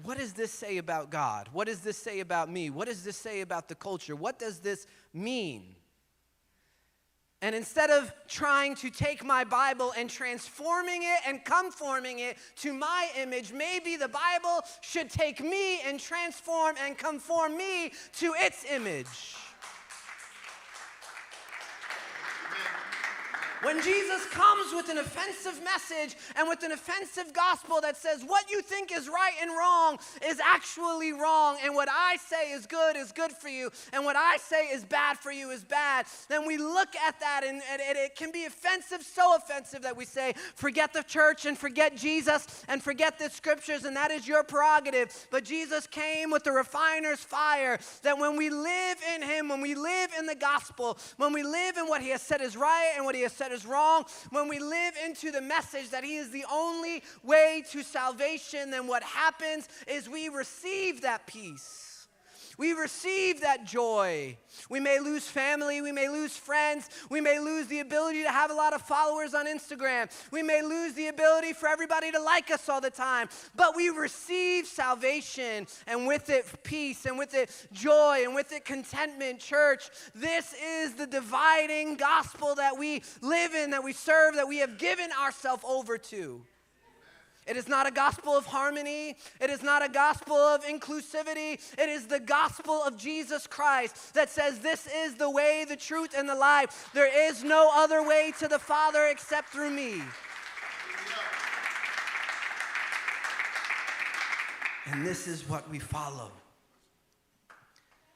what 0.02 0.18
does 0.18 0.32
this 0.32 0.52
say 0.52 0.78
about 0.78 1.11
God? 1.11 1.48
What 1.52 1.66
does 1.66 1.80
this 1.80 1.96
say 1.96 2.20
about 2.20 2.50
me? 2.50 2.70
What 2.70 2.87
does 2.87 3.02
this 3.02 3.16
say 3.16 3.40
about 3.40 3.68
the 3.68 3.74
culture? 3.74 4.14
What 4.14 4.38
does 4.38 4.61
this 4.61 4.87
mean? 5.12 5.74
And 7.40 7.54
instead 7.54 7.90
of 7.90 8.12
trying 8.26 8.74
to 8.76 8.90
take 8.90 9.24
my 9.24 9.44
Bible 9.44 9.92
and 9.96 10.11
transforming 10.11 11.02
it 11.02 11.20
and 11.26 11.44
conforming 11.44 12.18
it 12.18 12.37
to 12.56 12.72
my 12.72 13.08
image, 13.16 13.52
maybe 13.52 13.96
the 13.96 14.08
Bible 14.08 14.64
should 14.80 15.08
take 15.08 15.40
me 15.40 15.80
and 15.82 16.00
transform 16.00 16.74
and 16.84 16.98
conform 16.98 17.56
me 17.56 17.92
to 18.18 18.34
its 18.38 18.64
image. 18.70 19.37
When 23.62 23.83
Jesus 23.83 24.25
comes 24.27 24.73
with 24.73 24.88
an 24.88 24.99
offensive 24.99 25.61
message 25.64 26.16
and 26.37 26.49
with 26.49 26.62
an 26.62 26.71
offensive 26.71 27.33
gospel 27.33 27.81
that 27.81 27.97
says 27.97 28.23
what 28.25 28.49
you 28.49 28.62
think 28.62 28.92
is 28.92 29.09
right 29.09 29.33
and 29.42 29.51
wrong 29.51 29.99
is 30.25 30.38
actually 30.38 31.12
wrong, 31.12 31.59
and 31.64 31.75
what 31.75 31.88
I 31.90 32.18
say 32.18 32.53
is 32.53 32.66
good 32.66 32.94
is 32.94 33.11
good 33.11 33.33
for 33.33 33.49
you, 33.49 33.71
and 33.92 34.05
what 34.05 34.14
I 34.14 34.37
say 34.37 34.66
is 34.68 34.85
bad 34.85 35.18
for 35.18 35.33
you 35.33 35.51
is 35.51 35.64
bad, 35.64 36.07
then 36.29 36.47
we 36.47 36.57
look 36.57 36.94
at 36.94 37.18
that 37.18 37.42
and, 37.44 37.61
and, 37.73 37.83
and 37.83 37.99
it 37.99 38.14
can 38.14 38.31
be 38.31 38.44
offensive, 38.44 39.03
so 39.03 39.35
offensive 39.35 39.83
that 39.83 39.97
we 39.97 40.05
say, 40.05 40.35
forget 40.55 40.92
the 40.92 41.03
church 41.03 41.44
and 41.44 41.59
forget 41.59 41.97
Jesus 41.97 42.64
and 42.68 42.81
forget 42.81 43.18
the 43.18 43.29
scriptures, 43.29 43.85
and 43.85 43.97
that 43.97 44.12
is 44.12 44.29
your 44.29 44.44
prerogative. 44.44 45.27
But 45.33 45.44
Jesus 45.44 45.88
came 45.88 46.31
with 46.31 46.44
the 46.44 46.53
refiner's 46.53 47.21
fire 47.21 47.81
that 48.03 48.18
when 48.18 48.37
we 48.37 48.51
live 48.51 48.99
in 49.16 49.23
Him, 49.23 49.49
when 49.49 49.61
we 49.61 49.75
live 49.75 50.11
in 50.16 50.27
the 50.27 50.37
gospel, 50.37 50.97
when 51.16 51.33
we 51.33 51.42
live 51.42 51.77
in 51.77 51.88
what 51.88 52.03
He 52.03 52.11
has 52.11 52.23
said 52.23 52.40
is 52.40 52.57
right 52.57 52.92
and 52.94 53.05
what 53.05 53.16
He 53.16 53.23
has 53.23 53.33
said 53.33 53.47
that 53.48 53.54
is 53.54 53.64
wrong, 53.64 54.04
when 54.30 54.48
we 54.48 54.58
live 54.58 54.94
into 55.04 55.30
the 55.30 55.40
message 55.40 55.90
that 55.90 56.04
He 56.04 56.16
is 56.16 56.30
the 56.30 56.44
only 56.52 57.02
way 57.22 57.64
to 57.70 57.82
salvation, 57.82 58.70
then 58.70 58.87
what 58.87 59.02
happens 59.02 59.68
is 59.87 60.08
we 60.08 60.28
receive 60.28 61.02
that 61.02 61.26
peace. 61.26 61.88
We 62.59 62.73
receive 62.73 63.40
that 63.42 63.64
joy. 63.64 64.37
We 64.68 64.81
may 64.81 64.99
lose 64.99 65.29
family, 65.29 65.81
we 65.81 65.92
may 65.92 66.09
lose 66.09 66.37
friends, 66.37 66.90
we 67.09 67.21
may 67.21 67.38
lose 67.38 67.68
the 67.68 67.79
ability 67.79 68.25
to 68.25 68.31
have 68.31 68.51
a 68.51 68.55
lot 68.55 68.75
of 68.75 68.83
followers 68.83 69.33
on 69.33 69.47
Instagram, 69.47 70.11
we 70.33 70.42
may 70.42 70.62
lose 70.62 70.94
the 70.94 71.07
ability 71.07 71.53
for 71.53 71.68
everybody 71.68 72.11
to 72.11 72.21
like 72.21 72.51
us 72.51 72.68
all 72.68 72.81
the 72.81 72.90
time, 72.90 73.29
but 73.55 73.77
we 73.77 73.90
receive 73.90 74.66
salvation 74.66 75.66
and 75.87 76.07
with 76.07 76.29
it 76.31 76.44
peace 76.64 77.07
and 77.07 77.16
with 77.16 77.33
it 77.35 77.68
joy 77.73 78.25
and 78.25 78.35
with 78.35 78.53
it 78.53 78.64
contentment. 78.64 79.38
Church, 79.38 79.88
this 80.14 80.53
is 80.55 80.94
the 80.94 81.07
dividing 81.07 81.94
gospel 81.94 82.57
that 82.57 82.77
we 82.77 83.03
live 83.23 83.55
in, 83.55 83.71
that 83.71 83.85
we 83.85 83.92
serve, 83.92 84.35
that 84.35 84.49
we 84.49 84.59
have 84.59 84.79
given 84.79 85.11
ourselves 85.12 85.62
over 85.64 85.97
to. 85.97 86.42
It 87.48 87.56
is 87.56 87.66
not 87.66 87.87
a 87.87 87.90
gospel 87.90 88.37
of 88.37 88.44
harmony. 88.44 89.16
It 89.40 89.48
is 89.48 89.62
not 89.62 89.82
a 89.82 89.88
gospel 89.88 90.37
of 90.37 90.62
inclusivity. 90.64 91.58
It 91.78 91.88
is 91.88 92.06
the 92.06 92.20
gospel 92.20 92.82
of 92.82 92.98
Jesus 92.98 93.46
Christ 93.46 94.12
that 94.14 94.28
says, 94.28 94.58
This 94.58 94.87
is 94.87 95.14
the 95.14 95.30
way, 95.30 95.64
the 95.66 95.76
truth, 95.76 96.14
and 96.16 96.28
the 96.28 96.34
life. 96.34 96.90
There 96.92 97.28
is 97.28 97.42
no 97.42 97.70
other 97.74 98.06
way 98.06 98.32
to 98.38 98.48
the 98.48 98.58
Father 98.58 99.06
except 99.11 99.48
through 99.48 99.70
me. 99.70 100.02
And 104.90 105.06
this 105.06 105.26
is 105.26 105.48
what 105.48 105.68
we 105.70 105.78
follow. 105.78 106.30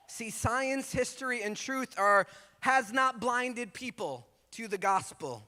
See, 0.09 0.31
science, 0.31 0.93
history, 0.93 1.43
and 1.43 1.57
truth 1.57 1.99
are, 1.99 2.27
has 2.61 2.93
not 2.93 3.19
blinded 3.19 3.73
people 3.73 4.27
to 4.53 4.69
the 4.69 4.79
gospel. 4.79 5.43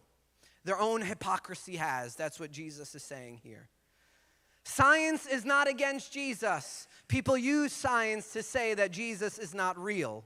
Their 0.65 0.81
own 0.81 1.03
hypocrisy 1.03 1.77
has. 1.77 2.15
That's 2.15 2.41
what 2.41 2.51
Jesus 2.51 2.95
is 2.95 3.03
saying 3.03 3.41
here. 3.43 3.69
Science 4.65 5.27
is 5.27 5.45
not 5.45 5.69
against 5.69 6.13
Jesus. 6.13 6.89
People 7.07 7.37
use 7.37 7.73
science 7.73 8.33
to 8.33 8.43
say 8.43 8.75
that 8.75 8.91
Jesus 8.91 9.39
is 9.39 9.55
not 9.55 9.79
real. 9.79 10.25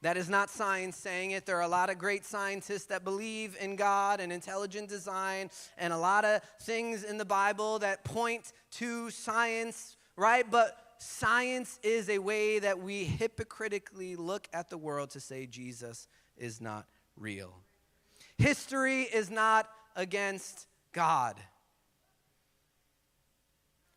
That 0.00 0.16
is 0.16 0.28
not 0.28 0.50
science 0.50 0.96
saying 0.96 1.30
it. 1.30 1.46
There 1.46 1.56
are 1.56 1.62
a 1.62 1.68
lot 1.68 1.88
of 1.88 1.96
great 1.96 2.24
scientists 2.26 2.86
that 2.86 3.04
believe 3.04 3.56
in 3.58 3.76
God 3.76 4.20
and 4.20 4.30
intelligent 4.32 4.88
design, 4.88 5.50
and 5.78 5.92
a 5.92 5.98
lot 5.98 6.26
of 6.26 6.42
things 6.60 7.04
in 7.04 7.16
the 7.16 7.24
Bible 7.24 7.78
that 7.78 8.04
point 8.04 8.52
to 8.72 9.08
science, 9.08 9.96
right? 10.16 10.44
But 10.50 10.76
science 10.98 11.78
is 11.82 12.10
a 12.10 12.18
way 12.18 12.58
that 12.58 12.78
we 12.78 13.04
hypocritically 13.04 14.16
look 14.16 14.46
at 14.52 14.68
the 14.68 14.76
world 14.76 15.10
to 15.10 15.20
say 15.20 15.46
Jesus 15.46 16.06
is 16.36 16.60
not 16.60 16.86
real. 17.16 17.54
History 18.36 19.02
is 19.02 19.30
not 19.30 19.70
against 19.96 20.66
God. 20.92 21.36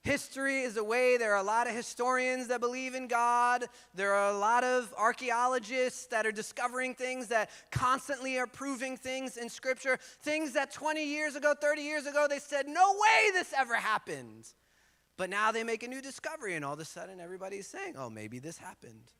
History 0.07 0.61
is 0.61 0.77
a 0.77 0.83
way, 0.85 1.17
there 1.17 1.33
are 1.33 1.39
a 1.39 1.43
lot 1.43 1.67
of 1.67 1.75
historians 1.75 2.47
that 2.47 2.61
believe 2.61 2.95
in 2.95 3.09
God. 3.09 3.65
There 3.93 4.13
are 4.13 4.31
a 4.33 4.37
lot 4.37 4.63
of 4.63 4.93
archaeologists 4.97 6.05
that 6.05 6.25
are 6.25 6.31
discovering 6.31 6.95
things 6.95 7.27
that 7.27 7.49
constantly 7.71 8.39
are 8.39 8.47
proving 8.47 8.95
things 8.95 9.35
in 9.35 9.49
Scripture. 9.49 9.99
Things 10.21 10.53
that 10.53 10.71
20 10.71 11.03
years 11.03 11.35
ago, 11.35 11.53
30 11.59 11.81
years 11.81 12.05
ago, 12.05 12.25
they 12.29 12.39
said, 12.39 12.69
no 12.69 12.93
way 12.93 13.31
this 13.33 13.51
ever 13.53 13.75
happened. 13.75 14.47
But 15.17 15.29
now 15.29 15.51
they 15.51 15.65
make 15.65 15.83
a 15.83 15.89
new 15.89 16.01
discovery, 16.01 16.55
and 16.55 16.63
all 16.63 16.75
of 16.75 16.79
a 16.79 16.85
sudden 16.85 17.19
everybody's 17.19 17.67
saying, 17.67 17.95
oh, 17.97 18.09
maybe 18.09 18.39
this 18.39 18.57
happened. 18.57 19.11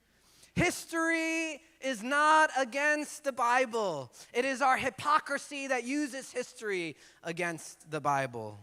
History 0.56 1.60
is 1.82 2.02
not 2.02 2.50
against 2.58 3.26
the 3.26 3.34
Bible, 3.34 4.10
it 4.34 4.45
is 4.45 4.62
our 4.62 4.78
hypocrisy 4.78 5.67
that 5.67 5.84
uses 5.84 6.32
history 6.32 6.95
against 7.26 7.91
the 7.91 8.00
Bible. 8.00 8.58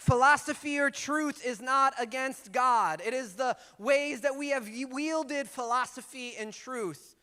Philosophy 0.00 0.78
or 0.78 0.88
truth 0.88 1.44
is 1.44 1.60
not 1.60 1.92
against 2.00 2.52
God. 2.52 3.02
It 3.04 3.12
is 3.12 3.34
the 3.34 3.54
ways 3.78 4.22
that 4.22 4.34
we 4.34 4.48
have 4.48 4.66
wielded 4.90 5.46
philosophy 5.46 6.34
and 6.38 6.54
truth 6.54 7.16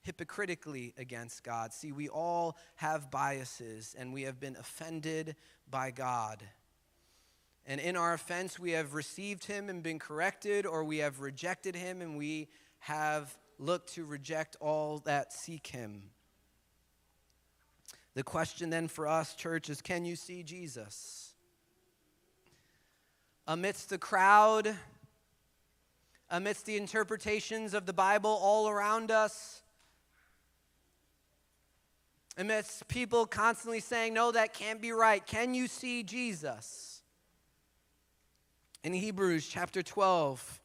hypocritically 0.00 0.94
against 0.96 1.44
God. 1.44 1.74
See, 1.74 1.92
we 1.92 2.08
all 2.08 2.56
have 2.76 3.10
biases 3.10 3.94
and 3.98 4.14
we 4.14 4.22
have 4.22 4.40
been 4.40 4.56
offended 4.56 5.36
by 5.70 5.90
God. 5.90 6.42
And 7.66 7.78
in 7.78 7.98
our 7.98 8.14
offense, 8.14 8.58
we 8.58 8.70
have 8.70 8.94
received 8.94 9.44
him 9.44 9.68
and 9.68 9.82
been 9.82 9.98
corrected, 9.98 10.64
or 10.64 10.84
we 10.84 10.98
have 10.98 11.20
rejected 11.20 11.76
him 11.76 12.00
and 12.00 12.16
we 12.16 12.48
have 12.78 13.36
looked 13.58 13.92
to 13.96 14.06
reject 14.06 14.56
all 14.58 15.00
that 15.04 15.34
seek 15.34 15.66
him. 15.66 16.04
The 18.14 18.22
question 18.22 18.70
then 18.70 18.88
for 18.88 19.06
us, 19.06 19.34
church, 19.34 19.68
is 19.68 19.82
can 19.82 20.06
you 20.06 20.16
see 20.16 20.42
Jesus? 20.42 21.31
Amidst 23.46 23.90
the 23.90 23.98
crowd, 23.98 24.74
amidst 26.30 26.66
the 26.66 26.76
interpretations 26.76 27.74
of 27.74 27.86
the 27.86 27.92
Bible 27.92 28.30
all 28.30 28.68
around 28.68 29.10
us, 29.10 29.62
amidst 32.36 32.88
people 32.88 33.26
constantly 33.26 33.80
saying, 33.80 34.14
No, 34.14 34.32
that 34.32 34.54
can't 34.54 34.80
be 34.80 34.92
right. 34.92 35.24
Can 35.26 35.54
you 35.54 35.66
see 35.66 36.02
Jesus? 36.02 37.02
In 38.84 38.92
Hebrews 38.92 39.46
chapter 39.46 39.82
12, 39.82 40.60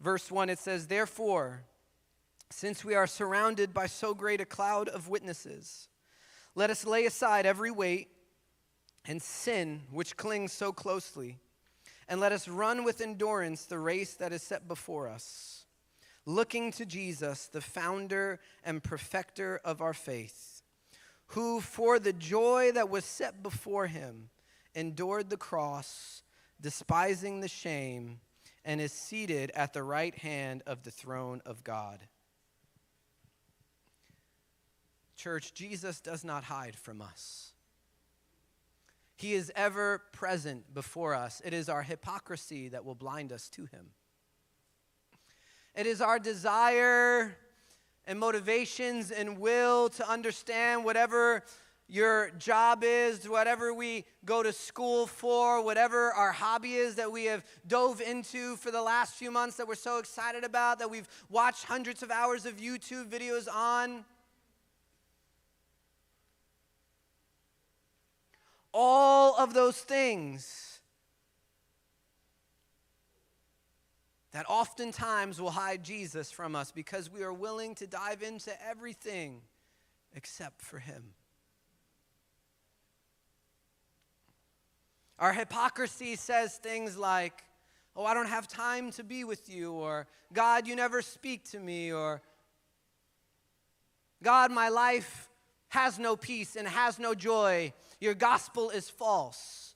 verse 0.00 0.30
1, 0.30 0.48
it 0.48 0.58
says, 0.58 0.86
Therefore, 0.86 1.62
since 2.50 2.84
we 2.84 2.94
are 2.94 3.06
surrounded 3.06 3.74
by 3.74 3.86
so 3.86 4.14
great 4.14 4.40
a 4.40 4.46
cloud 4.46 4.88
of 4.88 5.08
witnesses, 5.08 5.88
let 6.54 6.70
us 6.70 6.86
lay 6.86 7.04
aside 7.04 7.44
every 7.44 7.70
weight 7.70 8.08
and 9.04 9.20
sin 9.20 9.82
which 9.90 10.16
clings 10.16 10.52
so 10.52 10.72
closely 10.72 11.38
and 12.08 12.20
let 12.20 12.32
us 12.32 12.48
run 12.48 12.84
with 12.84 13.00
endurance 13.00 13.64
the 13.64 13.78
race 13.78 14.14
that 14.14 14.32
is 14.32 14.42
set 14.42 14.68
before 14.68 15.08
us, 15.08 15.64
looking 16.26 16.70
to 16.72 16.86
Jesus, 16.86 17.46
the 17.46 17.60
founder 17.60 18.40
and 18.64 18.82
perfecter 18.82 19.60
of 19.64 19.80
our 19.80 19.94
faith, 19.94 20.62
who, 21.28 21.60
for 21.60 21.98
the 21.98 22.12
joy 22.12 22.72
that 22.72 22.90
was 22.90 23.04
set 23.04 23.42
before 23.42 23.86
him, 23.86 24.30
endured 24.74 25.30
the 25.30 25.36
cross, 25.36 26.22
despising 26.60 27.40
the 27.40 27.48
shame, 27.48 28.20
and 28.64 28.80
is 28.80 28.92
seated 28.92 29.50
at 29.54 29.72
the 29.72 29.82
right 29.82 30.14
hand 30.14 30.62
of 30.66 30.82
the 30.82 30.90
throne 30.90 31.40
of 31.44 31.64
God. 31.64 32.00
Church, 35.16 35.54
Jesus 35.54 36.00
does 36.00 36.24
not 36.24 36.44
hide 36.44 36.76
from 36.76 37.00
us. 37.00 37.53
He 39.16 39.34
is 39.34 39.52
ever 39.54 40.02
present 40.12 40.74
before 40.74 41.14
us. 41.14 41.40
It 41.44 41.54
is 41.54 41.68
our 41.68 41.82
hypocrisy 41.82 42.68
that 42.68 42.84
will 42.84 42.94
blind 42.94 43.32
us 43.32 43.48
to 43.50 43.66
him. 43.66 43.90
It 45.74 45.86
is 45.86 46.00
our 46.00 46.18
desire 46.18 47.36
and 48.06 48.18
motivations 48.18 49.10
and 49.10 49.38
will 49.38 49.88
to 49.90 50.08
understand 50.08 50.84
whatever 50.84 51.42
your 51.86 52.30
job 52.38 52.82
is, 52.82 53.28
whatever 53.28 53.74
we 53.74 54.04
go 54.24 54.42
to 54.42 54.52
school 54.52 55.06
for, 55.06 55.62
whatever 55.62 56.12
our 56.12 56.32
hobby 56.32 56.74
is 56.74 56.94
that 56.94 57.12
we 57.12 57.26
have 57.26 57.44
dove 57.66 58.00
into 58.00 58.56
for 58.56 58.70
the 58.70 58.80
last 58.80 59.14
few 59.14 59.30
months 59.30 59.56
that 59.56 59.68
we're 59.68 59.74
so 59.74 59.98
excited 59.98 60.44
about, 60.44 60.78
that 60.78 60.90
we've 60.90 61.08
watched 61.28 61.64
hundreds 61.64 62.02
of 62.02 62.10
hours 62.10 62.46
of 62.46 62.56
YouTube 62.56 63.10
videos 63.10 63.52
on. 63.52 64.04
All 68.74 69.36
of 69.38 69.54
those 69.54 69.78
things 69.78 70.80
that 74.32 74.44
oftentimes 74.48 75.40
will 75.40 75.52
hide 75.52 75.84
Jesus 75.84 76.32
from 76.32 76.56
us 76.56 76.72
because 76.72 77.08
we 77.08 77.22
are 77.22 77.32
willing 77.32 77.76
to 77.76 77.86
dive 77.86 78.20
into 78.22 78.50
everything 78.68 79.40
except 80.12 80.60
for 80.60 80.80
Him. 80.80 81.14
Our 85.20 85.32
hypocrisy 85.32 86.16
says 86.16 86.56
things 86.56 86.96
like, 86.96 87.44
Oh, 87.96 88.04
I 88.04 88.12
don't 88.12 88.26
have 88.26 88.48
time 88.48 88.90
to 88.92 89.04
be 89.04 89.22
with 89.22 89.48
you, 89.48 89.70
or 89.70 90.08
God, 90.32 90.66
you 90.66 90.74
never 90.74 91.00
speak 91.00 91.44
to 91.50 91.60
me, 91.60 91.92
or 91.92 92.20
God, 94.20 94.50
my 94.50 94.68
life 94.68 95.28
has 95.68 95.98
no 95.98 96.16
peace 96.16 96.56
and 96.56 96.66
has 96.66 96.98
no 96.98 97.14
joy. 97.14 97.72
Your 98.04 98.12
gospel 98.12 98.68
is 98.68 98.90
false. 98.90 99.74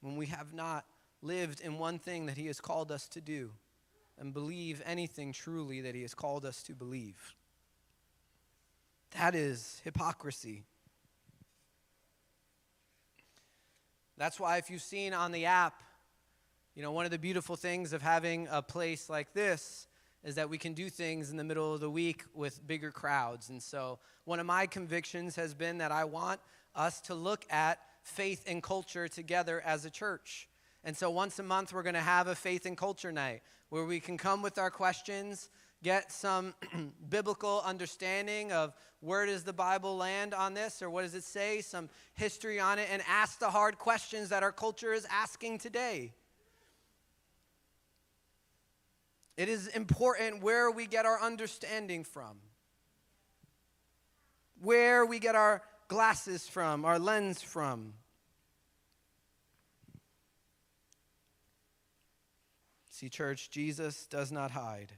When 0.00 0.16
we 0.16 0.24
have 0.28 0.54
not 0.54 0.86
lived 1.20 1.60
in 1.60 1.76
one 1.76 1.98
thing 1.98 2.24
that 2.24 2.38
He 2.38 2.46
has 2.46 2.58
called 2.58 2.90
us 2.90 3.06
to 3.08 3.20
do 3.20 3.50
and 4.18 4.32
believe 4.32 4.80
anything 4.86 5.34
truly 5.34 5.82
that 5.82 5.94
He 5.94 6.00
has 6.00 6.14
called 6.14 6.46
us 6.46 6.62
to 6.62 6.72
believe. 6.72 7.34
That 9.10 9.34
is 9.34 9.78
hypocrisy. 9.84 10.64
That's 14.16 14.40
why, 14.40 14.56
if 14.56 14.70
you've 14.70 14.80
seen 14.80 15.12
on 15.12 15.32
the 15.32 15.44
app, 15.44 15.82
you 16.74 16.82
know, 16.82 16.92
one 16.92 17.04
of 17.04 17.10
the 17.10 17.18
beautiful 17.18 17.56
things 17.56 17.92
of 17.92 18.00
having 18.00 18.48
a 18.50 18.62
place 18.62 19.10
like 19.10 19.34
this 19.34 19.86
is 20.26 20.34
that 20.34 20.50
we 20.50 20.58
can 20.58 20.74
do 20.74 20.90
things 20.90 21.30
in 21.30 21.36
the 21.36 21.44
middle 21.44 21.72
of 21.72 21.78
the 21.78 21.88
week 21.88 22.24
with 22.34 22.66
bigger 22.66 22.90
crowds. 22.90 23.48
And 23.48 23.62
so, 23.62 24.00
one 24.24 24.40
of 24.40 24.46
my 24.46 24.66
convictions 24.66 25.36
has 25.36 25.54
been 25.54 25.78
that 25.78 25.92
I 25.92 26.04
want 26.04 26.40
us 26.74 27.00
to 27.02 27.14
look 27.14 27.46
at 27.48 27.78
faith 28.02 28.42
and 28.48 28.60
culture 28.60 29.06
together 29.06 29.62
as 29.64 29.84
a 29.84 29.90
church. 29.90 30.48
And 30.82 30.96
so, 30.96 31.10
once 31.10 31.38
a 31.38 31.44
month, 31.44 31.72
we're 31.72 31.84
going 31.84 31.94
to 31.94 32.00
have 32.00 32.26
a 32.26 32.34
faith 32.34 32.66
and 32.66 32.76
culture 32.76 33.12
night 33.12 33.42
where 33.68 33.84
we 33.84 34.00
can 34.00 34.18
come 34.18 34.42
with 34.42 34.58
our 34.58 34.70
questions, 34.70 35.48
get 35.84 36.10
some 36.10 36.54
biblical 37.08 37.62
understanding 37.64 38.50
of 38.50 38.74
where 38.98 39.26
does 39.26 39.44
the 39.44 39.52
Bible 39.52 39.96
land 39.96 40.34
on 40.34 40.54
this 40.54 40.82
or 40.82 40.90
what 40.90 41.02
does 41.02 41.14
it 41.14 41.22
say, 41.22 41.60
some 41.60 41.88
history 42.14 42.58
on 42.58 42.80
it, 42.80 42.88
and 42.90 43.00
ask 43.08 43.38
the 43.38 43.50
hard 43.50 43.78
questions 43.78 44.30
that 44.30 44.42
our 44.42 44.52
culture 44.52 44.92
is 44.92 45.06
asking 45.08 45.58
today. 45.58 46.12
It 49.36 49.50
is 49.50 49.66
important 49.66 50.42
where 50.42 50.70
we 50.70 50.86
get 50.86 51.04
our 51.04 51.20
understanding 51.20 52.04
from, 52.04 52.38
where 54.62 55.04
we 55.04 55.18
get 55.18 55.34
our 55.34 55.62
glasses 55.88 56.48
from, 56.48 56.84
our 56.86 56.98
lens 56.98 57.42
from. 57.42 57.92
See, 62.90 63.10
church, 63.10 63.50
Jesus 63.50 64.06
does 64.06 64.32
not 64.32 64.52
hide. 64.52 64.92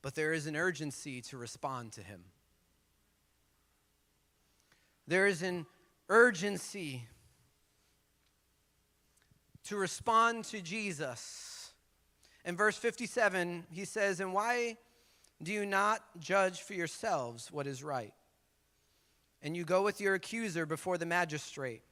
But 0.00 0.14
there 0.14 0.32
is 0.32 0.46
an 0.46 0.56
urgency 0.56 1.20
to 1.22 1.36
respond 1.36 1.92
to 1.92 2.02
him. 2.02 2.24
There 5.06 5.26
is 5.26 5.42
an 5.42 5.66
urgency 6.08 7.06
to 9.64 9.76
respond 9.76 10.44
to 10.46 10.62
Jesus 10.62 11.53
in 12.44 12.56
verse 12.56 12.76
57, 12.76 13.64
he 13.70 13.84
says, 13.84 14.20
And 14.20 14.32
why 14.32 14.76
Do 15.42 15.52
you 15.52 15.66
not 15.66 16.00
judge 16.18 16.62
for 16.62 16.74
yourselves 16.74 17.50
what 17.50 17.66
is 17.66 17.82
right? 17.82 18.14
And 19.42 19.56
you 19.56 19.64
go 19.64 19.82
with 19.82 20.00
your 20.00 20.14
accuser 20.14 20.64
before 20.64 20.96
the 20.96 21.06
magistrate. 21.06 21.82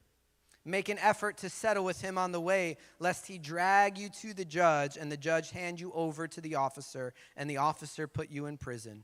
Make 0.64 0.88
an 0.88 0.98
effort 0.98 1.38
to 1.38 1.50
settle 1.50 1.84
with 1.84 2.00
him 2.00 2.16
on 2.16 2.30
the 2.30 2.40
way, 2.40 2.76
lest 3.00 3.26
he 3.26 3.36
drag 3.36 3.98
you 3.98 4.08
to 4.20 4.32
the 4.32 4.44
judge, 4.44 4.96
and 4.96 5.10
the 5.10 5.16
judge 5.16 5.50
hand 5.50 5.80
you 5.80 5.92
over 5.92 6.28
to 6.28 6.40
the 6.40 6.54
officer, 6.54 7.14
and 7.36 7.50
the 7.50 7.56
officer 7.56 8.06
put 8.06 8.30
you 8.30 8.46
in 8.46 8.56
prison. 8.56 9.02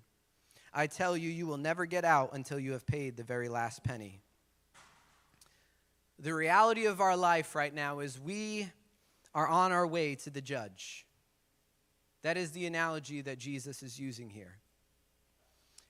I 0.73 0.87
tell 0.87 1.17
you, 1.17 1.29
you 1.31 1.47
will 1.47 1.57
never 1.57 1.85
get 1.85 2.05
out 2.05 2.33
until 2.33 2.61
you 2.61 2.73
have 2.73 2.87
paid 2.87 3.17
the 3.17 3.25
very 3.25 3.49
last 3.49 3.83
penny. 3.83 4.21
The 6.21 6.35
reality 6.35 6.87
of 6.87 7.01
our 7.01 7.17
life 7.17 7.55
right 7.57 7.75
now 7.75 7.99
is 8.01 8.21
we 8.21 8.71
are 9.35 9.49
on 9.49 9.73
our 9.73 9.87
way 9.87 10.15
to 10.17 10.31
the 10.31 10.41
judge. 10.41 11.07
That 12.23 12.37
is 12.37 12.51
the 12.51 12.67
analogy 12.67 13.21
that 13.23 13.39
Jesus 13.39 13.83
is 13.83 13.99
using 13.99 14.31
here. 14.31 14.57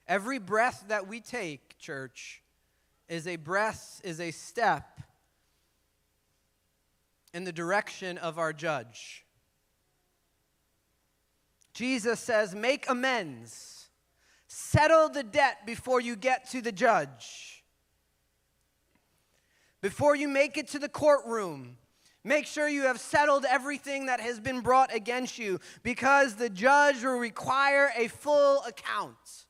Every 0.07 0.39
breath 0.39 0.85
that 0.87 1.07
we 1.07 1.21
take, 1.21 1.77
church, 1.77 2.41
is 3.07 3.27
a 3.27 3.35
breath, 3.35 4.01
is 4.03 4.19
a 4.19 4.31
step 4.31 5.01
in 7.33 7.43
the 7.43 7.51
direction 7.51 8.17
of 8.17 8.39
our 8.39 8.53
judge. 8.53 9.25
Jesus 11.73 12.19
says, 12.19 12.55
Make 12.55 12.89
amends, 12.89 13.89
settle 14.47 15.09
the 15.09 15.23
debt 15.23 15.65
before 15.65 16.01
you 16.01 16.15
get 16.15 16.49
to 16.51 16.61
the 16.61 16.71
judge. 16.71 17.63
Before 19.81 20.15
you 20.15 20.27
make 20.27 20.57
it 20.57 20.67
to 20.69 20.79
the 20.79 20.89
courtroom, 20.89 21.77
Make 22.23 22.45
sure 22.45 22.67
you 22.67 22.83
have 22.83 22.99
settled 22.99 23.45
everything 23.49 24.07
that 24.07 24.19
has 24.19 24.39
been 24.39 24.59
brought 24.59 24.93
against 24.93 25.39
you 25.39 25.59
because 25.83 26.35
the 26.35 26.49
judge 26.49 27.03
will 27.03 27.17
require 27.17 27.91
a 27.95 28.07
full 28.07 28.61
account. 28.63 29.45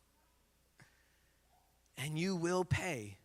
And 1.97 2.17
you 2.17 2.35
will 2.35 2.63
pay. 2.63 3.17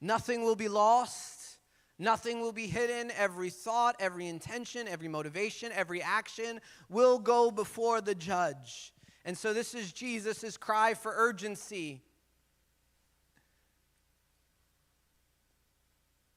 Nothing 0.00 0.44
will 0.44 0.56
be 0.56 0.68
lost. 0.68 1.58
Nothing 1.98 2.40
will 2.40 2.52
be 2.52 2.66
hidden. 2.66 3.10
Every 3.16 3.50
thought, 3.50 3.96
every 3.98 4.28
intention, 4.28 4.86
every 4.88 5.08
motivation, 5.08 5.72
every 5.72 6.02
action 6.02 6.60
will 6.88 7.18
go 7.18 7.50
before 7.50 8.00
the 8.00 8.14
judge. 8.14 8.92
And 9.26 9.36
so 9.36 9.52
this 9.52 9.74
is 9.74 9.92
Jesus' 9.92 10.56
cry 10.56 10.94
for 10.94 11.12
urgency. 11.14 12.00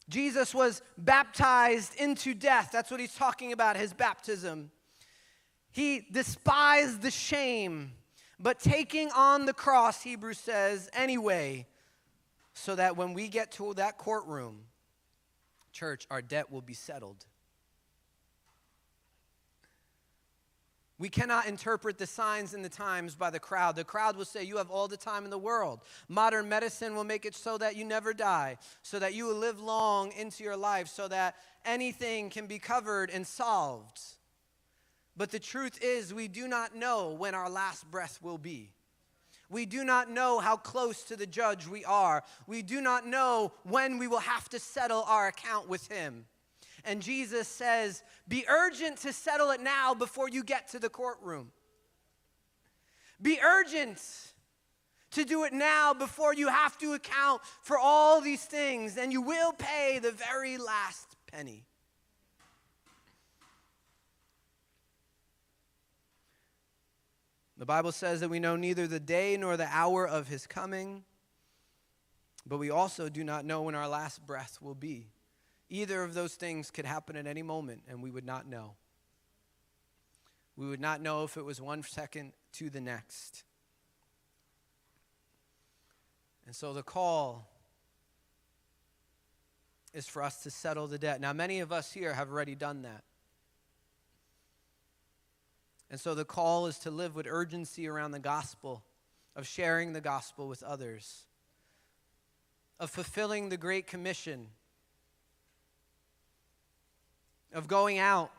Jesus 0.09 0.55
was 0.55 0.81
baptized 0.97 1.95
into 1.97 2.33
death. 2.33 2.71
That's 2.73 2.89
what 2.89 2.99
he's 2.99 3.13
talking 3.13 3.53
about, 3.53 3.77
his 3.77 3.93
baptism. 3.93 4.71
He 5.71 6.07
despised 6.11 7.03
the 7.03 7.11
shame, 7.11 7.91
but 8.39 8.59
taking 8.59 9.11
on 9.11 9.45
the 9.45 9.53
cross, 9.53 10.01
Hebrews 10.01 10.39
says, 10.39 10.89
anyway, 10.91 11.67
so 12.55 12.73
that 12.73 12.97
when 12.97 13.13
we 13.13 13.27
get 13.27 13.51
to 13.53 13.75
that 13.75 13.99
courtroom, 13.99 14.61
church, 15.71 16.07
our 16.09 16.23
debt 16.23 16.51
will 16.51 16.63
be 16.63 16.73
settled. 16.73 17.23
We 20.99 21.07
cannot 21.07 21.47
interpret 21.47 21.97
the 21.97 22.05
signs 22.05 22.53
and 22.53 22.63
the 22.63 22.69
times 22.69 23.15
by 23.15 23.29
the 23.29 23.39
crowd. 23.39 23.77
The 23.77 23.85
crowd 23.85 24.17
will 24.17 24.25
say, 24.25 24.43
You 24.43 24.57
have 24.57 24.69
all 24.69 24.89
the 24.89 24.97
time 24.97 25.23
in 25.23 25.29
the 25.31 25.37
world. 25.37 25.79
Modern 26.09 26.49
medicine 26.49 26.93
will 26.93 27.05
make 27.05 27.25
it 27.25 27.33
so 27.33 27.57
that 27.57 27.77
you 27.77 27.85
never 27.85 28.13
die, 28.13 28.57
so 28.81 28.99
that 28.99 29.13
you 29.13 29.25
will 29.25 29.37
live 29.37 29.61
long 29.61 30.11
into 30.11 30.43
your 30.43 30.57
life, 30.57 30.89
so 30.89 31.07
that 31.07 31.35
anything 31.65 32.29
can 32.29 32.47
be 32.47 32.59
covered 32.59 33.09
and 33.09 33.25
solved. 33.25 34.01
But 35.15 35.31
the 35.31 35.39
truth 35.39 35.79
is, 35.81 36.13
we 36.13 36.27
do 36.27 36.49
not 36.49 36.75
know 36.75 37.15
when 37.17 37.33
our 37.33 37.49
last 37.49 37.89
breath 37.89 38.19
will 38.21 38.37
be. 38.37 38.73
We 39.49 39.65
do 39.65 39.85
not 39.85 40.11
know 40.11 40.39
how 40.39 40.57
close 40.57 41.03
to 41.05 41.15
the 41.15 41.25
judge 41.25 41.65
we 41.65 41.83
are. 41.85 42.23
We 42.45 42.61
do 42.61 42.81
not 42.81 43.07
know 43.07 43.53
when 43.63 43.99
we 43.99 44.07
will 44.07 44.19
have 44.19 44.49
to 44.49 44.59
settle 44.59 45.03
our 45.07 45.27
account 45.27 45.69
with 45.69 45.89
him. 45.91 46.25
And 46.89 47.03
Jesus 47.03 47.47
says, 47.47 48.01
Be 48.27 48.45
urgent 48.49 48.97
to 49.01 49.13
settle 49.13 49.51
it 49.51 49.61
now 49.61 49.93
before 49.93 50.27
you 50.27 50.43
get 50.43 50.69
to 50.69 50.79
the 50.79 50.89
courtroom. 50.89 51.51
Be 53.21 53.39
urgent 53.43 54.01
to 55.11 55.23
do 55.23 55.43
it 55.43 55.53
now 55.53 55.93
before 55.93 56.33
you 56.33 56.47
have 56.47 56.79
to 56.79 56.93
account 56.93 57.43
for 57.61 57.77
all 57.77 58.21
these 58.21 58.43
things, 58.43 58.97
and 58.97 59.13
you 59.13 59.21
will 59.21 59.53
pay 59.53 59.99
the 60.01 60.11
very 60.11 60.57
last 60.57 61.15
penny. 61.31 61.63
The 67.59 67.67
Bible 67.67 67.91
says 67.91 68.21
that 68.21 68.29
we 68.29 68.39
know 68.39 68.55
neither 68.55 68.87
the 68.87 68.99
day 68.99 69.37
nor 69.37 69.57
the 69.57 69.67
hour 69.69 70.07
of 70.07 70.27
his 70.27 70.47
coming, 70.47 71.03
but 72.47 72.57
we 72.57 72.71
also 72.71 73.09
do 73.09 73.23
not 73.23 73.45
know 73.45 73.61
when 73.61 73.75
our 73.75 73.87
last 73.87 74.25
breath 74.25 74.57
will 74.59 74.73
be. 74.73 75.11
Either 75.69 76.03
of 76.03 76.13
those 76.13 76.33
things 76.33 76.71
could 76.71 76.85
happen 76.85 77.15
at 77.15 77.27
any 77.27 77.43
moment, 77.43 77.83
and 77.87 78.01
we 78.01 78.09
would 78.09 78.25
not 78.25 78.47
know. 78.47 78.73
We 80.57 80.67
would 80.67 80.81
not 80.81 81.01
know 81.01 81.23
if 81.23 81.37
it 81.37 81.45
was 81.45 81.61
one 81.61 81.83
second 81.83 82.33
to 82.53 82.69
the 82.69 82.81
next. 82.81 83.43
And 86.45 86.55
so 86.55 86.73
the 86.73 86.83
call 86.83 87.47
is 89.93 90.07
for 90.07 90.23
us 90.23 90.43
to 90.43 90.51
settle 90.51 90.87
the 90.87 90.97
debt. 90.97 91.21
Now, 91.21 91.33
many 91.33 91.59
of 91.59 91.71
us 91.71 91.91
here 91.91 92.13
have 92.13 92.29
already 92.29 92.55
done 92.55 92.81
that. 92.81 93.03
And 95.91 95.99
so 95.99 96.13
the 96.13 96.25
call 96.25 96.67
is 96.67 96.77
to 96.79 96.91
live 96.91 97.15
with 97.15 97.27
urgency 97.29 97.87
around 97.87 98.11
the 98.11 98.19
gospel, 98.19 98.83
of 99.35 99.47
sharing 99.47 99.93
the 99.93 100.01
gospel 100.01 100.47
with 100.47 100.61
others, 100.63 101.25
of 102.79 102.89
fulfilling 102.89 103.49
the 103.49 103.57
Great 103.57 103.87
Commission 103.87 104.47
of 107.53 107.67
going 107.67 107.97
out, 107.97 108.31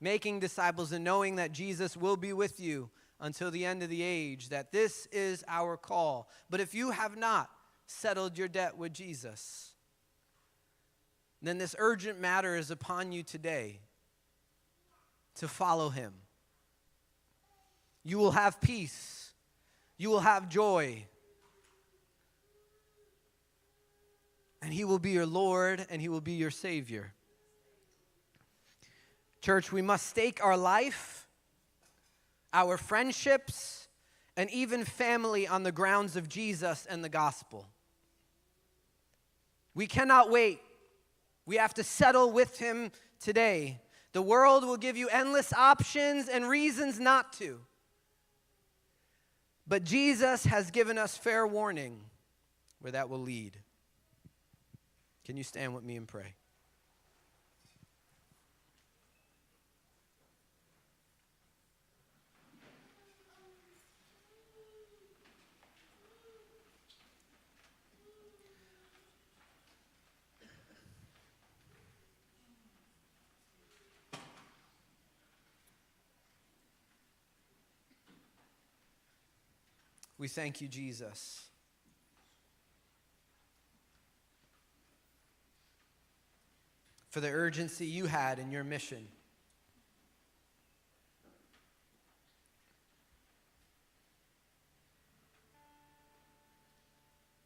making 0.00 0.40
disciples, 0.40 0.92
and 0.92 1.04
knowing 1.04 1.36
that 1.36 1.52
Jesus 1.52 1.96
will 1.96 2.16
be 2.16 2.32
with 2.32 2.60
you 2.60 2.90
until 3.20 3.50
the 3.50 3.64
end 3.64 3.82
of 3.82 3.88
the 3.88 4.02
age, 4.02 4.48
that 4.50 4.72
this 4.72 5.06
is 5.12 5.44
our 5.48 5.76
call. 5.76 6.28
But 6.50 6.60
if 6.60 6.74
you 6.74 6.90
have 6.90 7.16
not 7.16 7.50
settled 7.86 8.36
your 8.36 8.48
debt 8.48 8.76
with 8.76 8.92
Jesus, 8.92 9.74
then 11.40 11.58
this 11.58 11.74
urgent 11.78 12.20
matter 12.20 12.56
is 12.56 12.70
upon 12.70 13.12
you 13.12 13.22
today 13.22 13.80
to 15.36 15.48
follow 15.48 15.90
him. 15.90 16.14
You 18.02 18.18
will 18.18 18.32
have 18.32 18.60
peace, 18.60 19.32
you 19.96 20.10
will 20.10 20.20
have 20.20 20.48
joy. 20.48 21.06
And 24.62 24.72
he 24.72 24.84
will 24.84 24.98
be 24.98 25.10
your 25.10 25.26
Lord 25.26 25.84
and 25.90 26.00
he 26.00 26.08
will 26.08 26.22
be 26.22 26.32
your 26.32 26.50
Savior. 26.50 27.12
Church, 29.44 29.70
we 29.70 29.82
must 29.82 30.06
stake 30.06 30.42
our 30.42 30.56
life, 30.56 31.28
our 32.54 32.78
friendships, 32.78 33.88
and 34.38 34.48
even 34.48 34.86
family 34.86 35.46
on 35.46 35.64
the 35.64 35.70
grounds 35.70 36.16
of 36.16 36.30
Jesus 36.30 36.86
and 36.88 37.04
the 37.04 37.10
gospel. 37.10 37.68
We 39.74 39.86
cannot 39.86 40.30
wait. 40.30 40.60
We 41.44 41.56
have 41.56 41.74
to 41.74 41.84
settle 41.84 42.32
with 42.32 42.58
Him 42.58 42.90
today. 43.20 43.82
The 44.14 44.22
world 44.22 44.64
will 44.64 44.78
give 44.78 44.96
you 44.96 45.10
endless 45.10 45.52
options 45.52 46.26
and 46.30 46.48
reasons 46.48 46.98
not 46.98 47.34
to. 47.34 47.60
But 49.66 49.84
Jesus 49.84 50.46
has 50.46 50.70
given 50.70 50.96
us 50.96 51.18
fair 51.18 51.46
warning 51.46 52.00
where 52.80 52.92
that 52.92 53.10
will 53.10 53.20
lead. 53.20 53.58
Can 55.26 55.36
you 55.36 55.44
stand 55.44 55.74
with 55.74 55.84
me 55.84 55.96
and 55.96 56.08
pray? 56.08 56.32
We 80.18 80.28
thank 80.28 80.60
you, 80.60 80.68
Jesus. 80.68 81.44
For 87.10 87.20
the 87.20 87.30
urgency 87.30 87.86
you 87.86 88.06
had 88.06 88.38
in 88.38 88.50
your 88.50 88.64
mission. 88.64 89.06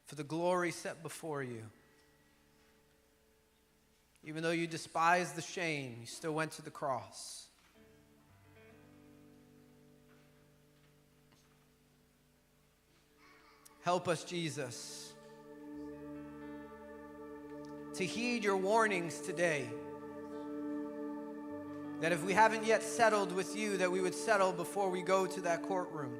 For 0.06 0.14
the 0.14 0.24
glory 0.24 0.70
set 0.70 1.02
before 1.02 1.42
you. 1.42 1.64
Even 4.24 4.42
though 4.42 4.50
you 4.50 4.66
despised 4.66 5.36
the 5.36 5.42
shame, 5.42 5.96
you 6.00 6.06
still 6.06 6.32
went 6.32 6.52
to 6.52 6.62
the 6.62 6.70
cross. 6.70 7.47
Help 13.88 14.06
us, 14.06 14.22
Jesus, 14.22 15.14
to 17.94 18.04
heed 18.04 18.44
your 18.44 18.58
warnings 18.58 19.18
today. 19.18 19.66
That 22.00 22.12
if 22.12 22.22
we 22.22 22.34
haven't 22.34 22.66
yet 22.66 22.82
settled 22.82 23.32
with 23.32 23.56
you, 23.56 23.78
that 23.78 23.90
we 23.90 24.02
would 24.02 24.14
settle 24.14 24.52
before 24.52 24.90
we 24.90 25.00
go 25.00 25.24
to 25.24 25.40
that 25.40 25.62
courtroom. 25.62 26.12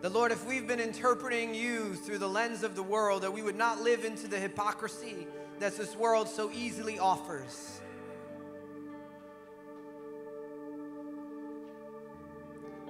The 0.00 0.08
Lord, 0.08 0.32
if 0.32 0.46
we've 0.46 0.66
been 0.66 0.80
interpreting 0.80 1.54
you 1.54 1.96
through 1.96 2.16
the 2.16 2.30
lens 2.30 2.62
of 2.62 2.74
the 2.74 2.82
world, 2.82 3.24
that 3.24 3.34
we 3.34 3.42
would 3.42 3.56
not 3.56 3.82
live 3.82 4.06
into 4.06 4.26
the 4.26 4.38
hypocrisy 4.38 5.26
that 5.58 5.76
this 5.76 5.94
world 5.94 6.30
so 6.30 6.50
easily 6.50 6.98
offers. 6.98 7.82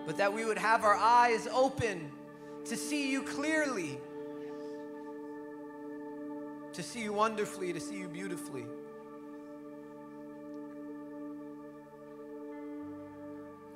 But 0.07 0.19
that 0.19 0.33
we 0.33 0.45
would 0.45 0.59
have 0.59 0.85
our 0.85 0.95
eyes 0.95 1.49
open 1.53 2.11
to 2.67 2.77
see 2.77 3.11
you 3.11 3.23
clearly, 3.23 3.99
to 6.73 6.83
see 6.83 7.03
you 7.03 7.13
wonderfully, 7.13 7.73
to 7.73 7.81
see 7.81 7.97
you 7.97 8.09
beautifully. 8.09 8.67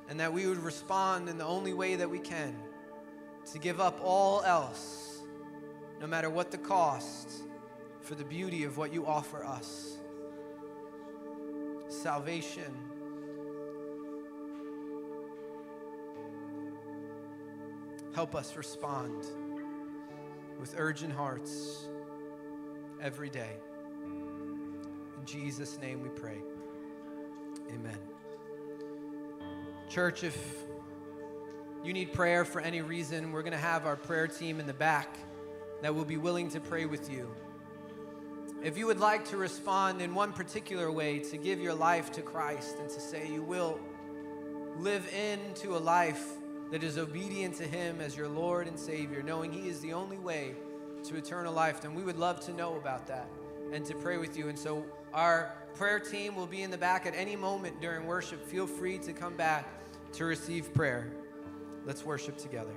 And 0.07 0.19
that 0.19 0.33
we 0.33 0.47
would 0.47 0.63
respond 0.63 1.29
in 1.29 1.37
the 1.37 1.45
only 1.45 1.73
way 1.73 1.95
that 1.95 2.09
we 2.09 2.19
can 2.19 2.55
to 3.51 3.59
give 3.59 3.79
up 3.79 3.99
all 4.03 4.41
else, 4.43 5.21
no 5.99 6.07
matter 6.07 6.29
what 6.29 6.51
the 6.51 6.57
cost, 6.57 7.29
for 8.01 8.15
the 8.15 8.23
beauty 8.23 8.63
of 8.63 8.77
what 8.77 8.91
you 8.93 9.05
offer 9.05 9.43
us 9.43 9.99
salvation. 11.91 12.73
Help 18.19 18.35
us 18.35 18.57
respond 18.57 19.27
with 20.59 20.75
urgent 20.77 21.13
hearts 21.13 21.87
every 23.01 23.29
day. 23.29 23.55
In 24.03 25.25
Jesus' 25.25 25.79
name 25.79 26.03
we 26.03 26.09
pray. 26.09 26.39
Amen. 27.73 27.97
Church, 29.87 30.25
if 30.25 30.37
you 31.81 31.93
need 31.93 32.11
prayer 32.11 32.43
for 32.43 32.59
any 32.59 32.81
reason, 32.81 33.31
we're 33.31 33.41
going 33.41 33.53
to 33.53 33.57
have 33.57 33.85
our 33.85 33.95
prayer 33.95 34.27
team 34.27 34.59
in 34.59 34.67
the 34.67 34.73
back 34.73 35.15
that 35.81 35.95
will 35.95 36.03
be 36.03 36.17
willing 36.17 36.49
to 36.49 36.59
pray 36.59 36.85
with 36.85 37.09
you. 37.09 37.33
If 38.61 38.77
you 38.77 38.85
would 38.87 38.99
like 38.99 39.29
to 39.29 39.37
respond 39.37 40.01
in 40.01 40.13
one 40.13 40.33
particular 40.33 40.91
way 40.91 41.19
to 41.19 41.37
give 41.37 41.61
your 41.61 41.73
life 41.73 42.11
to 42.11 42.21
Christ 42.21 42.79
and 42.81 42.89
to 42.89 42.99
say 42.99 43.29
you 43.31 43.43
will 43.43 43.79
live 44.77 45.07
into 45.13 45.77
a 45.77 45.79
life 45.79 46.33
that 46.71 46.83
is 46.83 46.97
obedient 46.97 47.55
to 47.55 47.63
Him 47.63 48.01
as 48.01 48.15
your 48.15 48.27
Lord 48.27 48.67
and 48.67 48.77
Savior, 48.77 49.23
knowing 49.23 49.51
He 49.51 49.67
is 49.69 49.79
the 49.79 49.93
only 49.93 50.17
way 50.17 50.55
to 51.03 51.15
eternal 51.15 51.53
life, 51.53 51.81
then 51.81 51.93
we 51.93 52.03
would 52.03 52.17
love 52.17 52.39
to 52.41 52.53
know 52.53 52.75
about 52.75 53.07
that 53.07 53.27
and 53.71 53.85
to 53.85 53.95
pray 53.95 54.17
with 54.17 54.37
you. 54.37 54.49
And 54.49 54.57
so 54.57 54.85
our 55.13 55.53
prayer 55.75 55.99
team 55.99 56.35
will 56.35 56.47
be 56.47 56.61
in 56.61 56.71
the 56.71 56.77
back 56.77 57.05
at 57.05 57.15
any 57.15 57.35
moment 57.35 57.79
during 57.81 58.05
worship. 58.05 58.45
Feel 58.45 58.67
free 58.67 58.97
to 58.99 59.13
come 59.13 59.35
back 59.35 59.67
to 60.13 60.25
receive 60.25 60.73
prayer. 60.73 61.11
Let's 61.85 62.03
worship 62.03 62.37
together. 62.37 62.73